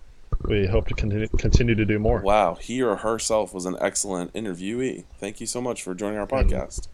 [0.44, 2.22] we hope to continue continue to do more.
[2.22, 5.04] Wow, he or herself was an excellent interviewee.
[5.20, 6.88] Thank you so much for joining our podcast.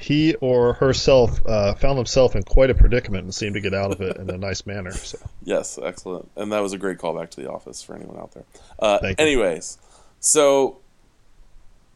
[0.00, 3.92] He or herself uh, found themselves in quite a predicament and seemed to get out
[3.92, 4.92] of it in a nice manner.
[4.92, 6.30] So Yes, excellent.
[6.36, 8.44] And that was a great callback to The Office for anyone out there.
[8.78, 9.78] Uh, anyways,
[10.18, 10.78] so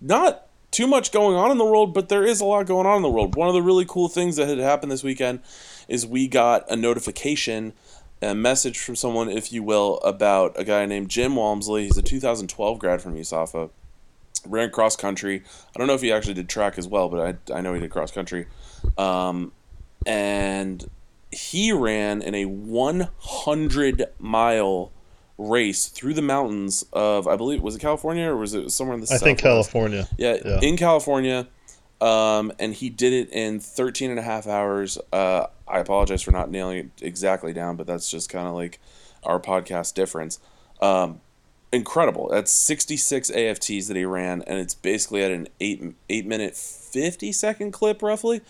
[0.00, 2.96] not too much going on in the world, but there is a lot going on
[2.96, 3.36] in the world.
[3.36, 5.40] One of the really cool things that had happened this weekend
[5.88, 7.72] is we got a notification,
[8.20, 11.84] a message from someone, if you will, about a guy named Jim Walmsley.
[11.84, 13.70] He's a 2012 grad from USAFA.
[14.46, 15.42] Ran cross country.
[15.74, 17.80] I don't know if he actually did track as well, but I, I know he
[17.80, 18.46] did cross country.
[18.98, 19.52] Um,
[20.06, 20.88] and
[21.30, 24.92] he ran in a 100 mile
[25.36, 29.00] race through the mountains of I believe was it California or was it somewhere in
[29.00, 29.20] the South?
[29.22, 30.08] I think California.
[30.16, 30.60] Yeah, Yeah.
[30.62, 31.48] in California.
[32.00, 34.98] Um, and he did it in 13 and a half hours.
[35.12, 38.78] Uh, I apologize for not nailing it exactly down, but that's just kind of like
[39.22, 40.38] our podcast difference.
[40.82, 41.20] Um,
[41.74, 42.28] incredible.
[42.30, 47.32] That's 66 AFTs that he ran, and it's basically at an eight eight minute 50
[47.32, 48.40] second clip, roughly.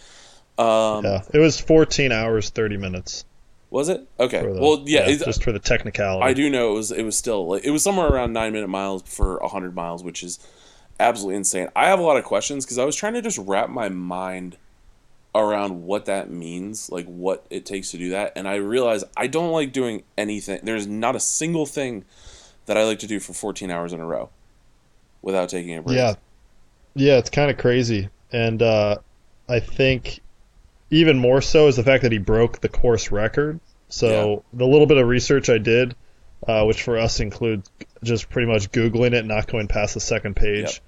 [0.59, 3.25] Um, yeah, it was 14 hours 30 minutes.
[3.71, 4.07] Was it?
[4.21, 4.41] Okay.
[4.43, 6.25] the- well, yeah, it's- just for the technicality.
[6.25, 8.69] I do know it was it was still like it was somewhere around nine minute
[8.69, 10.39] miles for hundred miles, which is
[11.01, 11.69] absolutely insane.
[11.75, 14.59] I have a lot of questions because I was trying to just wrap my mind
[15.35, 19.27] around what that means, like what it takes to do that, and I realized I
[19.27, 20.61] don't like doing anything.
[20.63, 22.05] There's not a single thing
[22.67, 24.31] that I like to do for 14 hours in a row
[25.23, 25.97] without taking a break.
[25.97, 26.15] Yeah,
[26.95, 28.99] yeah, it's kind of crazy, and uh,
[29.49, 30.21] I think
[30.91, 33.61] even more so is the fact that he broke the course record.
[33.89, 35.95] So the little bit of research I did,
[36.47, 37.71] uh, which for us includes
[38.03, 40.81] just pretty much googling it, not going past the second page.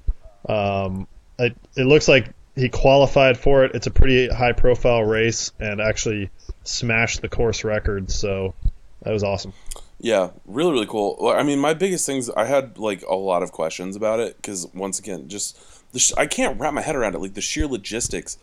[0.48, 1.06] Um,
[1.38, 3.72] it, it looks like he qualified for it.
[3.74, 6.30] It's a pretty high profile race, and actually
[6.64, 8.10] smashed the course record.
[8.10, 8.54] So
[9.02, 9.52] that was awesome.
[9.98, 11.16] Yeah, really, really cool.
[11.18, 14.36] Well, I mean, my biggest things, I had like a lot of questions about it
[14.36, 15.58] because once again, just
[15.92, 17.20] the sh- I can't wrap my head around it.
[17.20, 18.38] Like the sheer logistics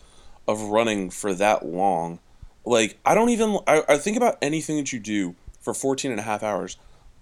[0.48, 2.20] of running for that long.
[2.66, 6.20] Like I don't even I, I think about anything that you do for 14 and
[6.20, 6.78] a half hours.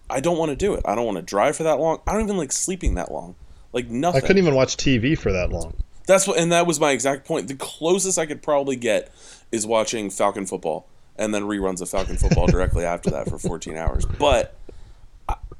[0.10, 0.82] I don't want to do it.
[0.86, 2.02] I don't want to drive for that long.
[2.08, 3.36] I don't even like sleeping that long.
[3.74, 4.22] Like nothing.
[4.24, 5.74] I couldn't even watch TV for that long.
[6.08, 7.48] That's what, and that was my exact point.
[7.48, 9.12] The closest I could probably get
[9.52, 10.88] is watching Falcon football,
[11.22, 14.06] and then reruns of Falcon football directly after that for 14 hours.
[14.06, 14.58] But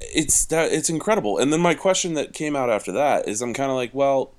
[0.00, 1.38] it's that it's incredible.
[1.38, 4.32] And then my question that came out after that is, I'm kind of like, well,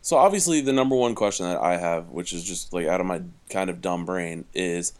[0.00, 3.06] so obviously the number one question that I have, which is just like out of
[3.06, 4.92] my kind of dumb brain, is,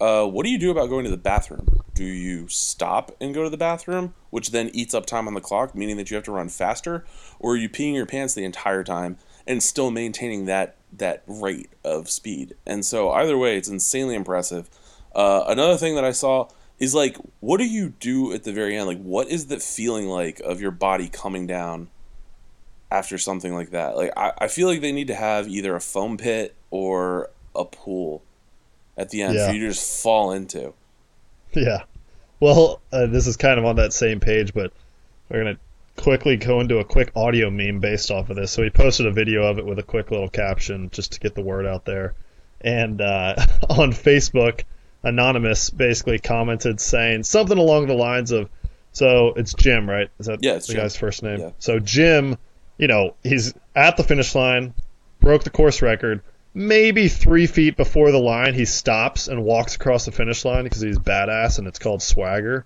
[0.00, 1.82] uh, what do you do about going to the bathroom?
[1.94, 5.40] Do you stop and go to the bathroom, which then eats up time on the
[5.40, 7.04] clock, meaning that you have to run faster,
[7.38, 11.70] or are you peeing your pants the entire time and still maintaining that that rate
[11.84, 12.54] of speed?
[12.66, 14.70] And so either way, it's insanely impressive.
[15.18, 18.76] Uh, another thing that I saw is like, what do you do at the very
[18.76, 18.86] end?
[18.86, 21.88] Like, what is the feeling like of your body coming down
[22.88, 23.96] after something like that?
[23.96, 27.64] Like, I, I feel like they need to have either a foam pit or a
[27.64, 28.22] pool
[28.96, 29.48] at the end Yeah.
[29.48, 30.72] for you to just fall into.
[31.52, 31.84] Yeah.
[32.40, 34.70] Well, uh, this is kind of on that same page, but
[35.28, 38.52] we're going to quickly go into a quick audio meme based off of this.
[38.52, 41.34] So he posted a video of it with a quick little caption just to get
[41.34, 42.14] the word out there.
[42.60, 43.34] And uh,
[43.70, 44.62] on Facebook,
[45.02, 48.48] Anonymous basically commented saying something along the lines of,
[48.92, 50.10] so it's Jim, right?
[50.18, 50.76] Is that Yeah, the Jim.
[50.76, 51.40] guy's first name?
[51.40, 51.50] Yeah.
[51.58, 52.36] So Jim,
[52.78, 54.74] you know, he's at the finish line,
[55.20, 56.22] broke the course record.
[56.54, 60.80] Maybe three feet before the line, he stops and walks across the finish line because
[60.80, 62.64] he's badass, and it's called swagger.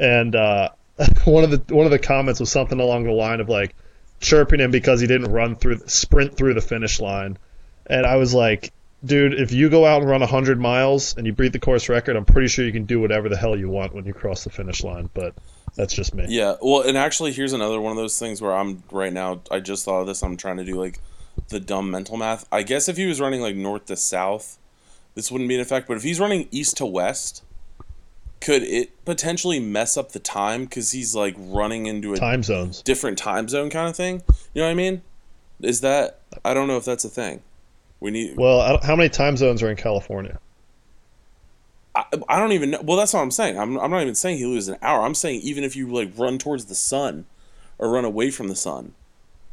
[0.00, 0.70] And uh,
[1.24, 3.76] one of the one of the comments was something along the line of like
[4.20, 7.38] chirping him because he didn't run through sprint through the finish line.
[7.86, 8.72] And I was like,
[9.04, 12.16] dude, if you go out and run 100 miles and you beat the course record,
[12.16, 14.50] I'm pretty sure you can do whatever the hell you want when you cross the
[14.50, 15.10] finish line.
[15.14, 15.34] But
[15.74, 16.26] that's just me.
[16.28, 19.40] Yeah, well, and actually, here's another one of those things where I'm right now.
[19.50, 20.22] I just thought of this.
[20.22, 21.00] I'm trying to do like
[21.48, 22.46] the dumb mental math.
[22.50, 24.58] I guess if he was running like north to south,
[25.14, 25.88] this wouldn't be an effect.
[25.88, 27.42] But if he's running east to west,
[28.40, 32.82] could it potentially mess up the time because he's like running into a Time zones.
[32.82, 34.22] different time zone kind of thing?
[34.54, 35.02] You know what I mean?
[35.60, 36.20] Is that?
[36.44, 37.42] I don't know if that's a thing.
[38.00, 38.36] We need.
[38.36, 40.38] Well, how many time zones are in California?
[41.94, 42.80] I, I don't even know.
[42.82, 43.58] Well, that's what I'm saying.
[43.58, 45.04] I'm, I'm not even saying he loses an hour.
[45.04, 47.26] I'm saying even if you like run towards the sun
[47.78, 48.94] or run away from the sun,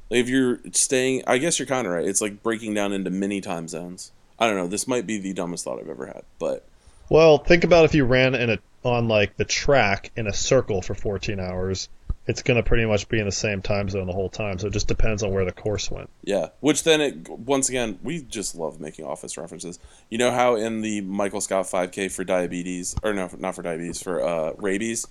[0.10, 2.06] like if you're staying, I guess you're kind of right.
[2.06, 4.12] It's like breaking down into many time zones.
[4.38, 4.68] I don't know.
[4.68, 6.66] This might be the dumbest thought I've ever had, but
[7.10, 10.82] Well, think about if you ran in a on like the track in a circle
[10.82, 11.90] for 14 hours.
[12.28, 14.58] It's going to pretty much be in the same time zone the whole time.
[14.58, 16.10] So it just depends on where the course went.
[16.24, 16.48] yeah.
[16.60, 19.80] Which then it once again we just love making office references.
[20.10, 24.02] You know how in the Michael Scott 5K for diabetes or no, not for diabetes
[24.02, 25.06] for uh, rabies.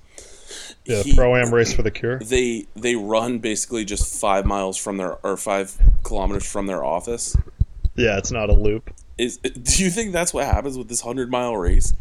[0.84, 2.18] Yeah, pro am race for the cure.
[2.18, 7.34] they they run basically just five miles from their or five kilometers from their office
[7.96, 8.90] Yeah, it's not a loop.
[9.16, 11.92] Is do you think that's what happens with this hundred mile race?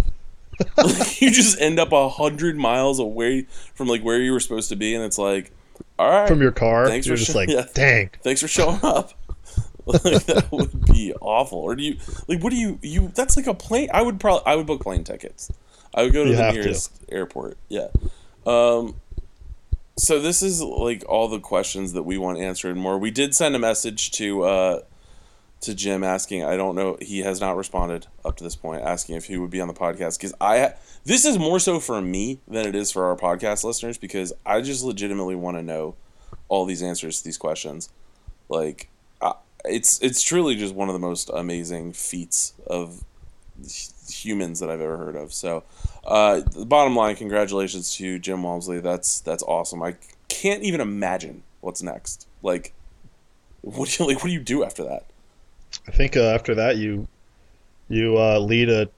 [1.20, 4.76] you just end up a hundred miles away from like where you were supposed to
[4.76, 5.52] be, and it's like,
[6.00, 7.66] all right, From your car, Thanks you're for just sho- like, yeah.
[7.74, 8.10] dang.
[8.24, 9.14] thanks for showing up.
[9.86, 11.58] like that would be awful.
[11.60, 11.98] Or do you
[12.30, 13.12] like what do you you?
[13.14, 13.90] That's like a plane.
[13.94, 15.52] I would probably I would book plane tickets.
[15.94, 16.62] I would go to You the have to.
[16.62, 17.58] nearest airport.
[17.68, 17.88] Yeah.
[18.46, 18.96] Um.
[19.98, 22.98] So this is like all the questions that we want answered and more.
[22.98, 24.80] We did send a message to uh
[25.64, 26.44] to Jim asking.
[26.44, 26.98] I don't know.
[27.02, 29.74] He has not responded up to this point, asking if he would be on the
[29.74, 30.74] podcast because I.
[31.06, 34.62] This is more so for me than it is for our podcast listeners because I
[34.62, 35.96] just legitimately want to know
[36.48, 37.90] all these answers to these questions.
[38.48, 38.90] Like,
[39.22, 39.34] I,
[39.66, 43.04] it's it's truly just one of the most amazing feats of
[44.10, 45.34] humans that I've ever heard of.
[45.34, 45.64] So,
[46.06, 48.80] uh, the bottom line, congratulations to Jim Walmsley.
[48.80, 49.82] That's that's awesome.
[49.82, 49.96] I
[50.28, 52.28] can't even imagine what's next.
[52.42, 52.74] Like,
[53.62, 54.18] what do you like?
[54.18, 55.06] What do you do after that?
[55.88, 57.08] I think uh, after that you
[57.90, 58.90] you uh, lead a,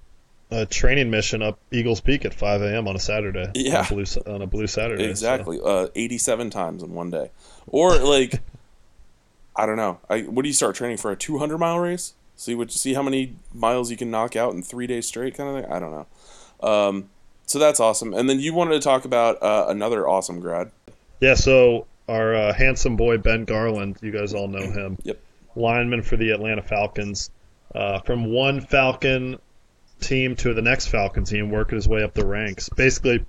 [0.51, 2.87] a training mission up Eagles Peak at 5 a.m.
[2.87, 3.51] on a Saturday.
[3.55, 3.79] Yeah.
[3.79, 5.03] on a blue, on a blue Saturday.
[5.05, 5.59] so- Exactly.
[5.63, 7.31] Uh, 87 times in one day.
[7.67, 8.41] Or like
[9.55, 9.99] I don't know.
[10.09, 12.13] I what do you start training for a 200 mile race?
[12.35, 15.49] See what see how many miles you can knock out in 3 days straight kind
[15.57, 15.71] of thing.
[15.71, 16.67] I don't know.
[16.67, 17.09] Um,
[17.47, 18.13] so that's awesome.
[18.13, 20.71] And then you wanted to talk about uh, another awesome grad.
[21.21, 24.97] Yeah, so our uh, handsome boy Ben Garland, you guys all know him.
[25.03, 25.19] Yep.
[25.55, 27.29] Lineman for the Atlanta Falcons.
[27.73, 29.37] Uh, from one Falcon
[29.99, 32.69] team to the next Falcon team, working his way up the ranks.
[32.69, 33.25] Basically,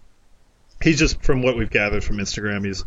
[0.82, 2.84] he's just from what we've gathered from Instagram, he's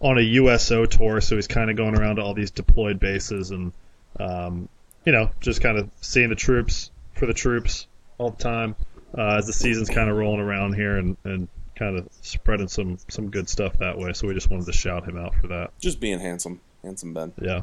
[0.00, 3.50] on a USO tour, so he's kind of going around to all these deployed bases
[3.50, 3.72] and,
[4.18, 4.68] um,
[5.04, 7.86] you know, just kind of seeing the troops for the troops
[8.18, 8.74] all the time
[9.16, 12.98] uh, as the season's kind of rolling around here and, and kind of spreading some
[13.08, 14.12] some good stuff that way.
[14.12, 15.70] So we just wanted to shout him out for that.
[15.78, 16.60] Just being handsome.
[16.82, 17.32] Handsome Ben.
[17.40, 17.62] Yeah.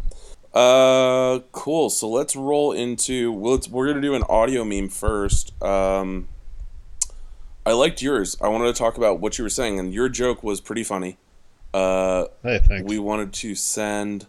[0.54, 1.90] Uh, cool.
[1.90, 3.32] So let's roll into.
[3.32, 5.54] Well, let's, we're gonna do an audio meme first.
[5.64, 6.28] Um,
[7.66, 8.36] I liked yours.
[8.42, 11.18] I wanted to talk about what you were saying, and your joke was pretty funny.
[11.74, 12.90] Uh, Hey, thanks.
[12.90, 14.26] we wanted to send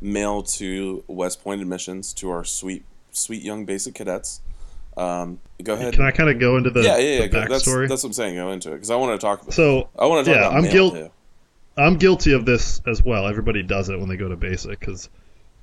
[0.00, 4.40] mail to West Point admissions to our sweet, sweet young basic cadets.
[4.96, 5.94] Um, go ahead.
[5.94, 7.26] Can I kind of go into the, yeah, yeah, yeah.
[7.26, 7.88] the That's, backstory?
[7.88, 8.36] that's what I'm saying.
[8.36, 9.42] Go into it because I want to talk.
[9.42, 11.10] About, So I want to talk yeah, about I'm guilty.
[11.76, 13.26] I'm guilty of this as well.
[13.26, 15.10] Everybody does it when they go to basic because,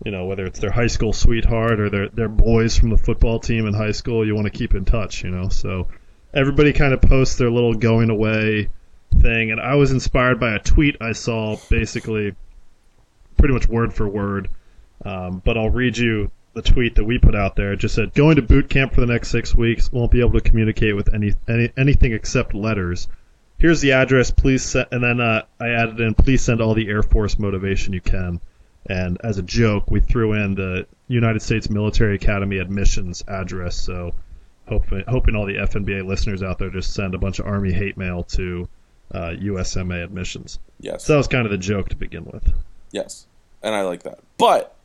[0.04, 3.40] you know, whether it's their high school sweetheart or their their boys from the football
[3.40, 5.50] team in high school, you want to keep in touch, you know.
[5.50, 5.88] So
[6.34, 8.70] everybody kind of posts their little going away
[9.22, 12.36] thing, and I was inspired by a tweet I saw, basically,
[13.38, 14.50] pretty much word for word.
[15.06, 17.74] Um, but I'll read you the tweet that we put out there.
[17.74, 19.92] It just said, "Going to boot camp for the next six weeks.
[19.92, 23.08] Won't be able to communicate with any, any anything except letters."
[23.60, 26.90] here's the address please send and then uh, i added in please send all the
[26.90, 28.42] air force motivation you can
[28.90, 34.12] and as a joke we threw in the united states military academy admissions address so
[34.68, 37.98] hoping, hoping all the fnba listeners out there just send a bunch of army hate
[37.98, 38.68] mail to
[39.14, 41.06] uh, usma admissions Yes.
[41.06, 42.52] so that was kind of the joke to begin with
[42.92, 43.26] Yes,
[43.64, 44.20] and I like that.
[44.38, 44.76] But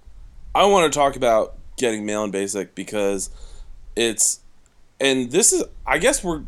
[0.55, 3.29] I want to talk about getting mail in basic because
[3.97, 4.41] it's,
[4.99, 6.43] and this is, I guess we're,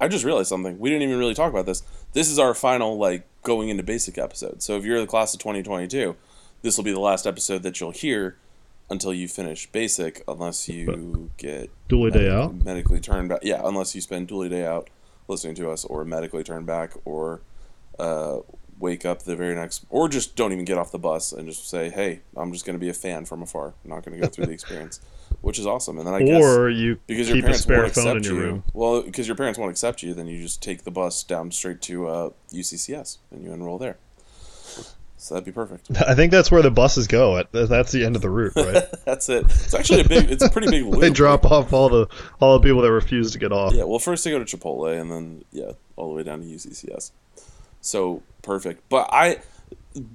[0.00, 0.78] I just realized something.
[0.78, 1.82] We didn't even really talk about this.
[2.12, 4.62] This is our final, like, going into basic episode.
[4.62, 6.14] So if you're the class of 2022,
[6.62, 8.36] this will be the last episode that you'll hear
[8.90, 13.40] until you finish basic, unless you get doolie day out medically turned back.
[13.42, 14.90] Yeah, unless you spend doolie day out
[15.28, 17.40] listening to us, or medically turned back, or
[17.98, 18.38] uh,
[18.78, 21.68] wake up the very next, or just don't even get off the bus and just
[21.68, 23.74] say, "Hey, I'm just going to be a fan from afar.
[23.84, 25.00] I'm not going to go through the experience,"
[25.40, 25.98] which is awesome.
[25.98, 28.34] And then I guess or you because your parents spare won't phone in accept your
[28.34, 28.40] you.
[28.40, 31.52] room Well, because your parents won't accept you, then you just take the bus down
[31.52, 33.98] straight to uh, UCCS and you enroll there.
[35.20, 35.90] So that'd be perfect.
[36.08, 39.28] i think that's where the buses go that's the end of the route right That's
[39.28, 39.44] it.
[39.44, 40.30] It's actually a big.
[40.30, 41.00] It's a pretty big loop.
[41.00, 42.06] they drop off all the
[42.40, 44.98] all the people that refuse to get off Yeah, well, first they go to Chipotle,
[44.98, 47.10] and then yeah, all the way down to UCCS.
[47.80, 48.88] So perfect.
[48.88, 49.38] But I,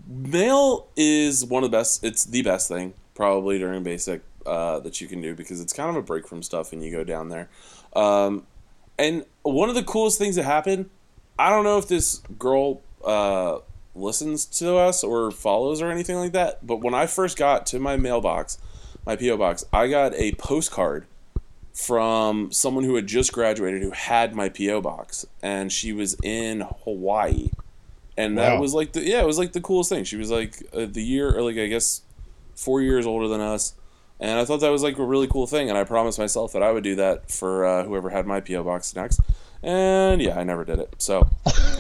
[0.08, 2.04] mail is one of the best.
[2.04, 5.90] It's the best thing probably during basic uh, that you can do because it's kind
[5.90, 7.50] of a break from stuff, and you go down there.
[7.96, 8.46] Um,
[8.98, 10.90] and one of the coolest things that happened.
[11.38, 13.60] I don't know if this girl uh,
[13.96, 17.80] listens to us or follows or anything like that, but when I first got to
[17.80, 18.58] my mailbox,
[19.06, 21.06] my PO box, I got a postcard
[21.74, 26.62] from someone who had just graduated who had my PO box and she was in
[26.84, 27.50] Hawaii.
[28.18, 30.06] And that was like the yeah, it was like the coolest thing.
[30.06, 32.02] She was like uh, the year or like I guess
[32.56, 33.74] 4 years older than us.
[34.22, 36.64] And I thought that was like a really cool thing and I promised myself that
[36.64, 39.20] I would do that for uh, whoever had my PO box next.
[39.62, 40.96] And yeah, I never did it.
[40.98, 41.28] So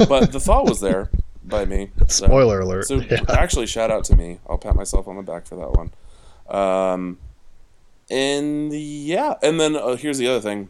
[0.09, 1.09] but the thought was there
[1.47, 1.91] by me.
[2.07, 2.87] So- Spoiler alert.
[2.87, 3.21] So Yeah.
[3.29, 4.39] actually, shout out to me.
[4.49, 5.91] I'll pat myself on the back for that one.
[6.47, 7.17] Um,
[8.09, 10.69] and yeah, and then uh, here's the other thing.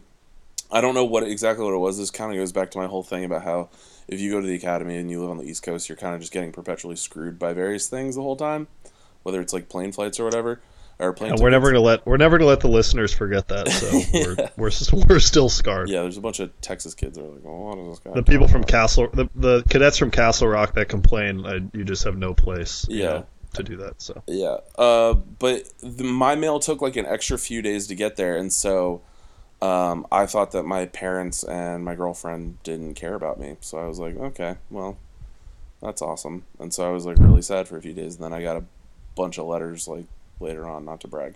[0.71, 1.97] I don't know what exactly what it was.
[1.97, 3.69] This kind of goes back to my whole thing about how
[4.07, 6.15] if you go to the academy and you live on the East Coast, you're kind
[6.15, 8.67] of just getting perpetually screwed by various things the whole time,
[9.23, 10.61] whether it's like plane flights or whatever.
[10.99, 13.69] And we're never gonna let we're never gonna let the listeners forget that.
[13.69, 15.89] So we're we're, we're still scarred.
[15.89, 18.11] Yeah, there's a bunch of Texas kids that are like, "Oh, what is this guy?"
[18.13, 21.83] The people from about?" Castle, the, the cadets from Castle Rock that complain, uh, you
[21.83, 23.05] just have no place, you Yeah.
[23.07, 24.01] know, to do that.
[24.01, 28.15] So Yeah, uh, but the, my mail took like an extra few days to get
[28.15, 29.01] there, and so
[29.61, 33.57] um, I thought that my parents and my girlfriend didn't care about me.
[33.61, 34.97] So I was like, okay, well,
[35.81, 36.43] that's awesome.
[36.59, 38.57] And so I was like really sad for a few days, and then I got
[38.57, 38.63] a
[39.15, 40.05] bunch of letters like
[40.39, 41.35] later on, not to brag.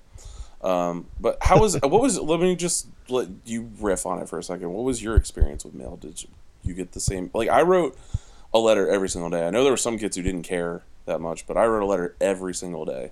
[0.61, 2.19] Um, but how was what was?
[2.19, 4.71] Let me just let you riff on it for a second.
[4.73, 5.97] What was your experience with mail?
[5.97, 6.29] Did you,
[6.63, 7.29] you get the same?
[7.33, 7.97] Like I wrote
[8.53, 9.45] a letter every single day.
[9.45, 11.85] I know there were some kids who didn't care that much, but I wrote a
[11.85, 13.11] letter every single day.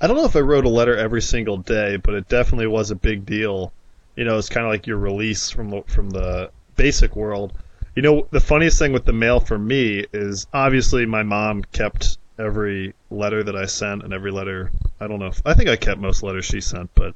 [0.00, 2.90] I don't know if I wrote a letter every single day, but it definitely was
[2.90, 3.72] a big deal.
[4.16, 7.52] You know, it's kind of like your release from the, from the basic world.
[7.94, 12.16] You know, the funniest thing with the mail for me is obviously my mom kept
[12.40, 14.70] every letter that I sent and every letter.
[15.00, 15.26] I don't know.
[15.26, 17.14] If, I think I kept most letters she sent, but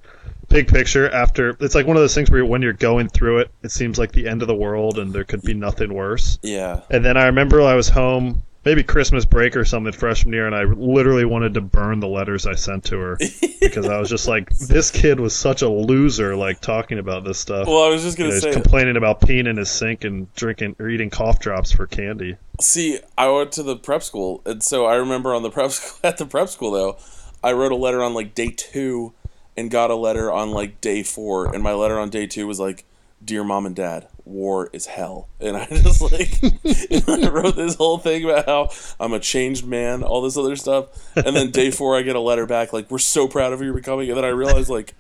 [0.49, 3.51] big picture after it's like one of those things where when you're going through it,
[3.63, 6.39] it seems like the end of the world and there could be nothing worse.
[6.43, 6.81] Yeah.
[6.91, 10.55] And then I remember I was home, maybe Christmas break or something freshman year, and
[10.55, 13.19] I literally wanted to burn the letters I sent to her
[13.61, 17.39] because I was just like, this kid was such a loser, like talking about this
[17.39, 17.67] stuff.
[17.67, 20.33] Well, I was just gonna You know, say- complaining about peeing in his sink and
[20.35, 22.37] drinking or eating cough drops for candy.
[22.61, 25.99] See, I went to the prep school, and so I remember on the prep school
[26.09, 26.99] at the prep school though,
[27.43, 29.13] I wrote a letter on like day two,
[29.57, 32.61] and got a letter on like day four, and my letter on day two was
[32.61, 32.85] like,
[33.25, 36.41] "Dear mom and dad, war is hell," and I just like
[37.09, 40.87] I wrote this whole thing about how I'm a changed man, all this other stuff,
[41.17, 43.73] and then day four I get a letter back like, "We're so proud of you
[43.73, 44.95] becoming," and then I realized like.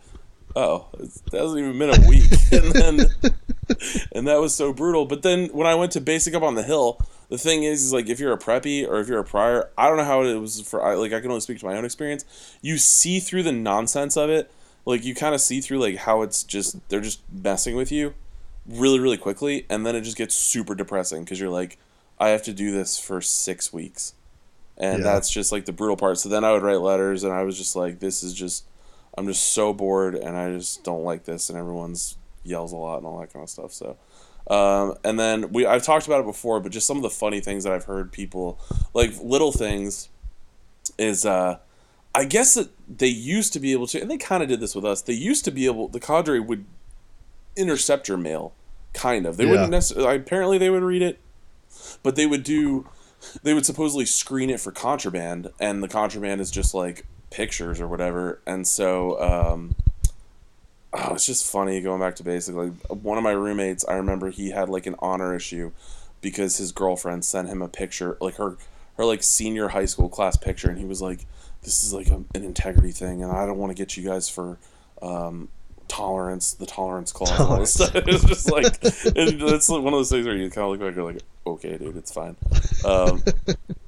[0.56, 2.98] Oh, that hasn't even been a week, and then
[4.12, 5.04] and that was so brutal.
[5.04, 7.92] But then when I went to basic up on the hill, the thing is, is
[7.92, 10.34] like if you're a preppy or if you're a prior, I don't know how it
[10.36, 10.82] was for.
[10.84, 12.24] I like I can only speak to my own experience.
[12.62, 14.50] You see through the nonsense of it,
[14.84, 18.14] like you kind of see through like how it's just they're just messing with you,
[18.66, 21.78] really really quickly, and then it just gets super depressing because you're like,
[22.20, 24.14] I have to do this for six weeks,
[24.78, 25.04] and Yeah.
[25.14, 26.18] that's just like the brutal part.
[26.18, 28.66] So then I would write letters, and I was just like, this is just.
[29.16, 32.98] I'm just so bored, and I just don't like this, and everyone's yells a lot
[32.98, 33.72] and all that kind of stuff.
[33.72, 33.96] So,
[34.50, 37.40] um, and then we I've talked about it before, but just some of the funny
[37.40, 38.58] things that I've heard people
[38.92, 40.08] like little things
[40.98, 41.58] is uh,
[42.14, 44.74] I guess that they used to be able to, and they kind of did this
[44.74, 45.00] with us.
[45.02, 46.64] They used to be able the cadre would
[47.56, 48.52] intercept your mail,
[48.92, 49.36] kind of.
[49.36, 49.50] They Yeah.
[49.52, 50.16] wouldn't necessarily.
[50.16, 51.18] Apparently, they would read it,
[52.02, 52.86] but they would do.
[53.42, 57.88] They would supposedly screen it for contraband, and the contraband is just like pictures or
[57.88, 58.38] whatever.
[58.46, 59.74] And so, um,
[60.92, 64.50] oh, it's just funny going back to basically one of my roommates, I remember he
[64.50, 65.72] had like an honor issue
[66.20, 68.56] because his girlfriend sent him a picture, like her
[68.96, 71.26] her like senior high school class picture, and he was like,
[71.62, 74.28] "This is like a, an integrity thing, and I don't want to get you guys
[74.28, 74.58] for."
[75.02, 75.48] Um,
[75.86, 77.94] tolerance the tolerance clause and all this stuff.
[77.94, 80.88] it's just like it, it's one of those things where you kind of look back
[80.88, 82.34] and you're like okay dude it's fine
[82.86, 83.22] um,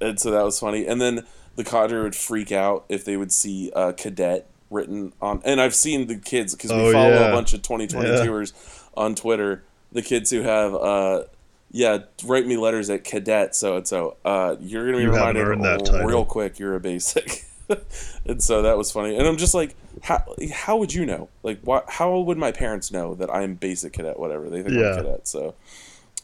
[0.03, 1.25] and so that was funny and then
[1.57, 5.75] the cadre would freak out if they would see uh, cadet written on and i've
[5.75, 7.29] seen the kids because we Oh, follow yeah.
[7.29, 8.53] a bunch of 2022ers
[8.97, 11.23] on twitter the kids who have uh,
[11.71, 16.05] yeah write me letters at cadet so and so uh, you're gonna be You reminded
[16.05, 17.43] real quick you're a basic.
[18.29, 21.29] And so that was funny and i'm just like how, how would you know?
[21.43, 24.91] Like what how would my parents know that i'm basic cadet whatever they think Yeah.
[24.91, 25.55] i'm cadet so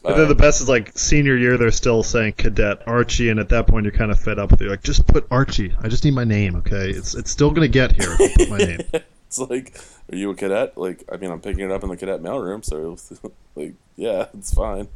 [0.05, 3.49] And then the best is like senior year, they're still saying cadet Archie, and at
[3.49, 4.65] that point you're kind of fed up with it.
[4.65, 5.73] You're like, just put Archie.
[5.81, 6.89] I just need my name, okay?
[6.89, 8.15] It's it's still gonna get here.
[8.37, 8.79] put my name.
[9.33, 9.79] it's like
[10.11, 12.63] are you a cadet like i mean i'm picking it up in the cadet mailroom
[12.63, 12.97] so
[13.55, 14.87] like yeah it's fine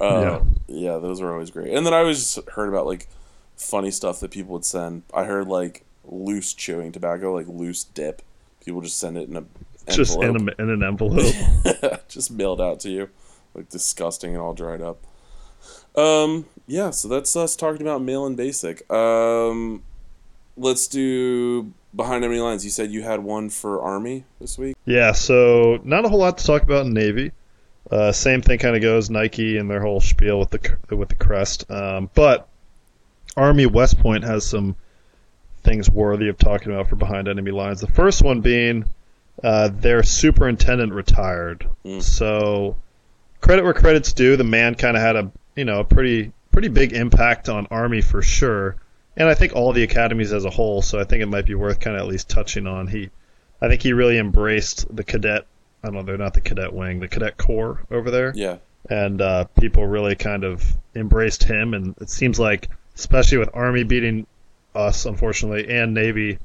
[0.00, 0.98] uh, yeah.
[0.98, 3.08] those were always great and then i always heard about like
[3.56, 8.22] funny stuff that people would send i heard like loose chewing tobacco like loose dip
[8.64, 9.44] people just send it in a
[9.90, 11.34] Just in, a, in an envelope.
[12.08, 13.08] just mailed out to you
[13.54, 14.98] like disgusting and all dried up
[15.96, 19.82] um yeah so that's us talking about mail and basic um
[20.56, 25.12] let's do behind enemy lines you said you had one for army this week Yeah,
[25.12, 27.32] so not a whole lot to talk about in Navy.
[27.90, 31.14] Uh, same thing kind of goes Nike and their whole spiel with the with the
[31.14, 31.70] crest.
[31.70, 32.48] Um, but
[33.36, 34.76] Army West Point has some
[35.62, 37.80] things worthy of talking about for behind enemy lines.
[37.80, 38.84] The first one being
[39.42, 41.66] uh, their superintendent retired.
[42.00, 42.76] So
[43.40, 44.36] credit where credit's due.
[44.36, 48.00] The man kind of had a you know a pretty pretty big impact on Army
[48.00, 48.76] for sure,
[49.16, 50.82] and I think all the academies as a whole.
[50.82, 52.86] So I think it might be worth kind of at least touching on.
[52.86, 53.10] He
[53.60, 55.46] I think he really embraced the cadet.
[55.82, 58.32] I don't know, they're not the cadet wing, the cadet corps over there.
[58.34, 58.56] Yeah.
[58.90, 60.64] And uh, people really kind of
[60.94, 64.26] embraced him, and it seems like, especially with Army beating
[64.74, 66.38] us, unfortunately, and Navy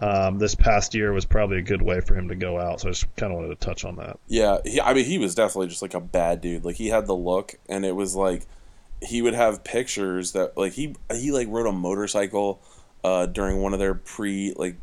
[0.00, 2.80] um, this past year was probably a good way for him to go out.
[2.80, 4.18] So I just kind of wanted to touch on that.
[4.28, 6.64] Yeah, he, I mean, he was definitely just like a bad dude.
[6.64, 8.46] Like he had the look, and it was like
[9.02, 12.60] he would have pictures that like he he like rode a motorcycle
[13.02, 14.76] uh, during one of their pre like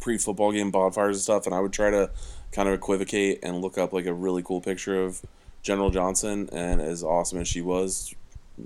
[0.00, 2.10] pre football game bonfires and stuff, and I would try to
[2.52, 5.20] kind of equivocate and look up like a really cool picture of
[5.62, 8.14] General Johnson, and as awesome as she was,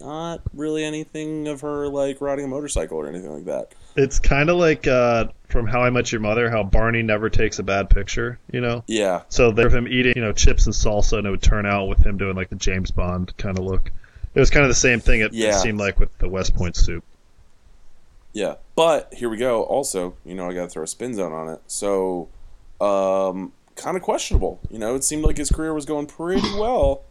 [0.01, 3.73] not really anything of her like riding a motorcycle or anything like that.
[3.97, 7.59] It's kind of like uh, from How I Met Your Mother, how Barney never takes
[7.59, 8.83] a bad picture, you know?
[8.89, 9.23] Yeah.
[9.29, 12.05] So there him eating, you know, chips and salsa, and it would turn out with
[12.05, 13.91] him doing like the James Bond kind of look.
[14.35, 15.21] It was kind of the same thing.
[15.21, 15.51] It, Yeah.
[15.51, 17.05] it seemed like with the West Point soup.
[18.33, 19.63] Yeah, but here we go.
[19.63, 21.61] Also, you know, I got to throw a spin zone on it.
[21.69, 22.29] So,
[22.81, 24.59] um, kind of questionable.
[24.71, 27.03] You know, it seemed like his career was going pretty well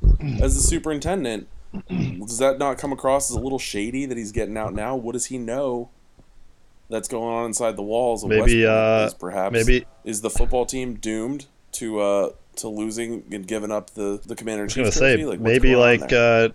[0.41, 1.47] as the superintendent.
[1.89, 4.95] Does that not come across as a little shady that he's getting out now?
[4.95, 5.89] What does he know
[6.89, 10.65] that's going on inside the walls of Maybe, uh, Is perhaps maybe- is the football
[10.65, 14.73] team doomed to uh to losing and giving up the the commander in I was
[14.73, 15.25] chief gonna say?
[15.25, 16.49] Like, maybe like uh,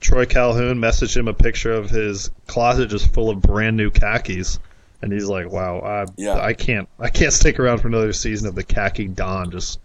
[0.00, 4.60] Troy Calhoun messaged him a picture of his closet just full of brand new khakis,
[5.00, 6.34] and he's like, "Wow, I Yeah.
[6.40, 9.80] I can't I can't stick around for another season of the khaki Don just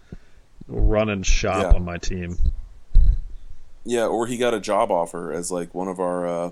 [0.68, 1.76] running shop Yeah.
[1.76, 2.36] on my team."
[3.88, 6.50] Yeah, or he got a job offer as like one of our, uh,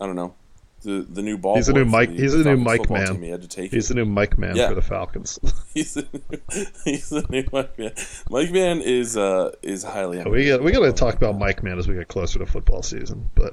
[0.00, 0.34] I don't know,
[0.82, 1.56] the the new ball.
[1.56, 2.10] He's a new Mike.
[2.10, 3.06] the He's a new Mike man.
[3.14, 3.22] team.
[3.22, 3.94] He had to take He's it.
[3.94, 4.68] the new Mike man Yeah.
[4.68, 5.40] for the Falcons.
[5.74, 7.92] he's the new Mike man.
[8.30, 10.22] Mike man is uh is highly.
[10.24, 12.82] we get we got to talk about Mike man as we get closer to football
[12.82, 13.52] season, but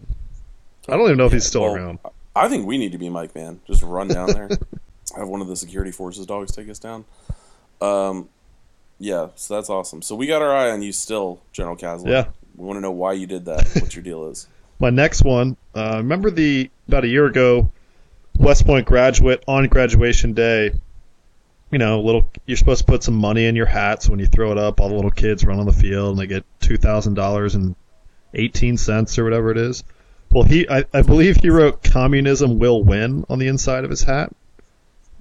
[0.87, 1.99] I don't even know if he's still Well, around.
[2.35, 3.59] I think we need to be Mike man.
[3.65, 4.49] Just run down there.
[5.17, 7.05] have one of the security forces dogs take us down.
[7.81, 8.29] Um,
[8.99, 10.01] yeah, so that's awesome.
[10.01, 12.07] So we got our eye on you still, General Caslen.
[12.07, 12.25] Yeah.
[12.55, 13.67] We want to know why you did that.
[13.81, 14.47] What your deal is.
[14.79, 17.71] My next one, uh, remember the about a year ago,
[18.37, 20.71] West Point graduate on graduation day.
[21.71, 24.25] You know, little you're supposed to put some money in your hat, so when you
[24.27, 26.77] throw it up, all the little kids run on the field and they get two
[26.77, 27.75] thousand dollars and
[28.33, 29.83] eighteen cents or whatever it is.
[30.29, 34.03] Well, he I, I believe he wrote "Communism will win" on the inside of his
[34.03, 34.31] hat.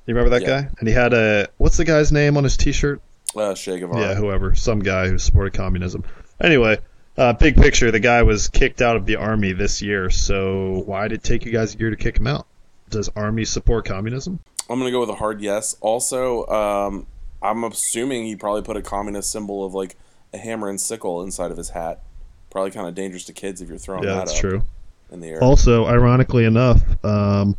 [0.07, 0.62] You remember that Yeah.
[0.62, 0.68] guy?
[0.78, 3.01] And he had a what's the guy's name on his T-shirt?
[3.37, 4.01] Uh, Che Guevara.
[4.01, 6.05] Yeah, whoever, some guy who supported communism.
[6.41, 6.78] Anyway,
[7.16, 10.10] uh, big picture, the guy was kicked out of the army this year.
[10.10, 12.46] So why did it take you guys a year to kick him out?
[12.88, 14.38] Does army support communism?
[14.68, 15.76] I'm gonna go with a hard yes.
[15.80, 17.06] Also, um,
[17.42, 19.96] I'm assuming he probably put a communist symbol of like
[20.32, 22.00] a hammer and sickle inside of his hat.
[22.50, 24.62] Probably kind of dangerous to kids if you're throwing yeah, that that's true.
[25.10, 25.42] in the air.
[25.42, 27.56] Also, ironically enough, um,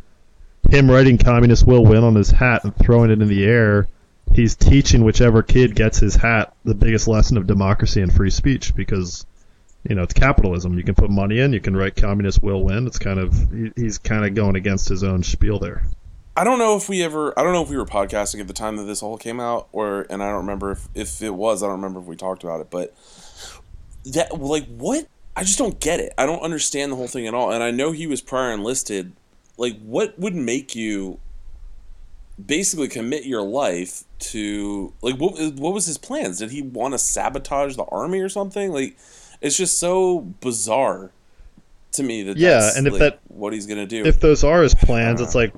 [0.70, 3.86] him writing "communist will win" on his hat and throwing it in the air,
[4.32, 8.74] he's teaching whichever kid gets his hat the biggest lesson of democracy and free speech
[8.74, 9.26] because.
[9.88, 10.78] You know, it's capitalism.
[10.78, 11.52] You can put money in.
[11.52, 13.34] You can write "communist will win." It's kind of
[13.76, 15.84] he's kind of going against his own spiel there.
[16.36, 17.38] I don't know if we ever.
[17.38, 19.68] I don't know if we were podcasting at the time that this all came out,
[19.72, 21.62] or and I don't remember if if it was.
[21.62, 22.94] I don't remember if we talked about it, but
[24.06, 25.06] that like what?
[25.36, 26.12] I just don't get it.
[26.16, 27.52] I don't understand the whole thing at all.
[27.52, 29.12] And I know he was prior enlisted.
[29.56, 31.20] Like, what would make you
[32.44, 35.34] basically commit your life to like what?
[35.54, 36.38] What was his plans?
[36.38, 38.72] Did he want to sabotage the army or something?
[38.72, 38.96] Like,
[39.44, 41.12] it's just so bizarre
[41.92, 44.04] to me that Yeah, and if like, that- what he's gonna do.
[44.04, 45.52] if those are his plans, it's like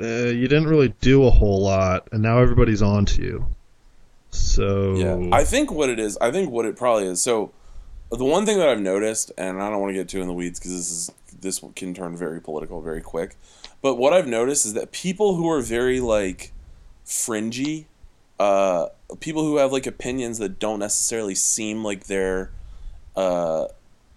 [0.00, 3.46] uh, you didn't really do a whole lot, and now everybody's on to you.
[4.30, 7.22] So Yeah, I think what it is, I think what it probably is.
[7.22, 7.52] So,
[8.10, 10.32] the one thing that I've noticed, and I don't want to get too in the
[10.32, 11.10] weeds because this is
[11.40, 13.36] this can turn very political very quick.
[13.82, 16.52] But what I've noticed is that people who are very like
[17.04, 17.86] fringy,
[18.40, 18.86] uh,
[19.20, 22.50] people who have like opinions that don't necessarily seem like they're,
[23.16, 23.66] uh,